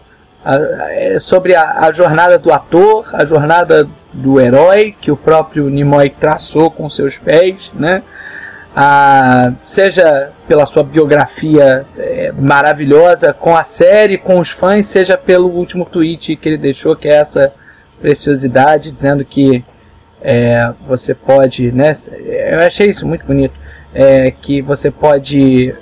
é 0.91 1.19
sobre 1.19 1.55
a, 1.55 1.85
a 1.85 1.91
jornada 1.91 2.37
do 2.37 2.51
ator, 2.51 3.09
a 3.13 3.25
jornada 3.25 3.87
do 4.13 4.39
herói 4.39 4.95
que 4.99 5.11
o 5.11 5.17
próprio 5.17 5.69
Nimoy 5.69 6.09
traçou 6.09 6.71
com 6.71 6.89
seus 6.89 7.17
pés, 7.17 7.71
né? 7.75 8.01
Seja 9.63 10.31
pela 10.47 10.65
sua 10.65 10.83
biografia 10.83 11.85
é, 11.97 12.31
maravilhosa 12.31 13.33
com 13.33 13.57
a 13.57 13.63
série, 13.63 14.17
com 14.17 14.39
os 14.39 14.51
fãs, 14.51 14.85
seja 14.85 15.17
pelo 15.17 15.49
último 15.49 15.83
tweet 15.83 16.35
que 16.35 16.47
ele 16.47 16.57
deixou, 16.57 16.95
que 16.95 17.07
é 17.07 17.15
essa 17.15 17.51
preciosidade, 17.99 18.91
dizendo 18.91 19.25
que 19.25 19.65
é, 20.21 20.71
você 20.87 21.13
pode, 21.13 21.71
né? 21.71 21.91
Eu 22.51 22.59
achei 22.59 22.87
isso 22.87 23.05
muito 23.07 23.25
bonito, 23.25 23.55
é, 23.93 24.31
que 24.31 24.61
você 24.61 24.91
pode 24.91 25.73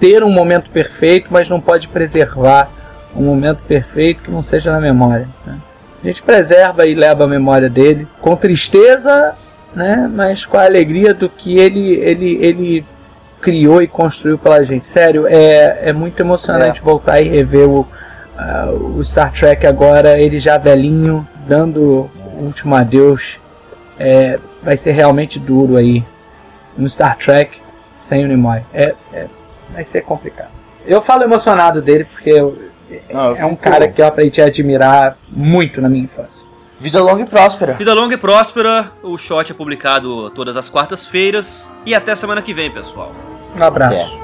ter 0.00 0.24
um 0.24 0.30
momento 0.30 0.70
perfeito, 0.70 1.28
mas 1.30 1.48
não 1.48 1.60
pode 1.60 1.86
preservar 1.88 2.70
um 3.16 3.22
momento 3.24 3.60
perfeito 3.68 4.22
que 4.22 4.30
não 4.30 4.42
seja 4.42 4.72
na 4.72 4.80
memória. 4.80 5.28
né? 5.46 5.58
A 6.02 6.06
gente 6.06 6.22
preserva 6.22 6.84
e 6.86 6.94
leva 6.94 7.24
a 7.24 7.26
memória 7.28 7.68
dele 7.70 8.08
com 8.20 8.34
tristeza, 8.34 9.34
né? 9.74 10.10
Mas 10.12 10.44
com 10.44 10.56
a 10.56 10.64
alegria 10.64 11.14
do 11.14 11.28
que 11.28 11.56
ele 11.58 11.94
ele 11.96 12.38
ele 12.44 12.84
criou 13.40 13.82
e 13.82 13.86
construiu 13.86 14.38
pela 14.38 14.62
gente. 14.64 14.84
Sério, 14.86 15.26
é, 15.28 15.80
é 15.88 15.92
muito 15.92 16.18
emocionante 16.20 16.80
É. 16.80 16.82
voltar 16.82 17.20
e 17.20 17.28
rever 17.28 17.68
o, 17.68 17.86
ah, 18.36 18.70
o 18.70 19.02
Star 19.04 19.32
Trek 19.32 19.66
agora, 19.66 20.20
ele 20.20 20.38
já 20.40 20.58
velhinho, 20.58 21.26
dando 21.46 22.08
o 22.16 22.44
último 22.44 22.74
adeus. 22.74 23.38
É, 23.98 24.38
vai 24.62 24.76
ser 24.76 24.92
realmente 24.92 25.38
duro 25.38 25.76
aí 25.76 26.04
no 26.76 26.88
Star 26.88 27.16
Trek 27.16 27.58
sem 27.98 28.24
o 28.24 28.28
Nimoy. 28.28 28.62
É, 28.74 28.94
é, 29.12 29.26
vai 29.72 29.84
ser 29.84 30.00
complicado. 30.02 30.50
Eu 30.86 31.00
falo 31.02 31.22
emocionado 31.22 31.80
dele 31.80 32.04
porque 32.04 32.30
eu- 32.30 32.58
Não, 33.12 33.36
é 33.36 33.44
um 33.46 33.50
fico- 33.50 33.62
cara 33.62 33.88
que 33.88 34.00
eu 34.02 34.06
aprendi 34.06 34.40
a 34.42 34.46
admirar 34.46 35.16
muito 35.28 35.80
na 35.80 35.88
minha 35.88 36.04
infância. 36.04 36.46
Vida 36.80 37.00
Longa 37.02 37.22
e 37.22 37.26
Próspera. 37.26 37.74
Vida 37.74 37.94
longa 37.94 38.14
e 38.14 38.18
próspera. 38.18 38.90
O 39.04 39.16
shot 39.16 39.52
é 39.52 39.54
publicado 39.54 40.30
todas 40.30 40.56
as 40.56 40.68
quartas-feiras. 40.68 41.72
E 41.86 41.94
até 41.94 42.14
semana 42.16 42.42
que 42.42 42.52
vem, 42.52 42.72
pessoal. 42.72 43.12
Um 43.56 43.62
abraço. 43.62 44.20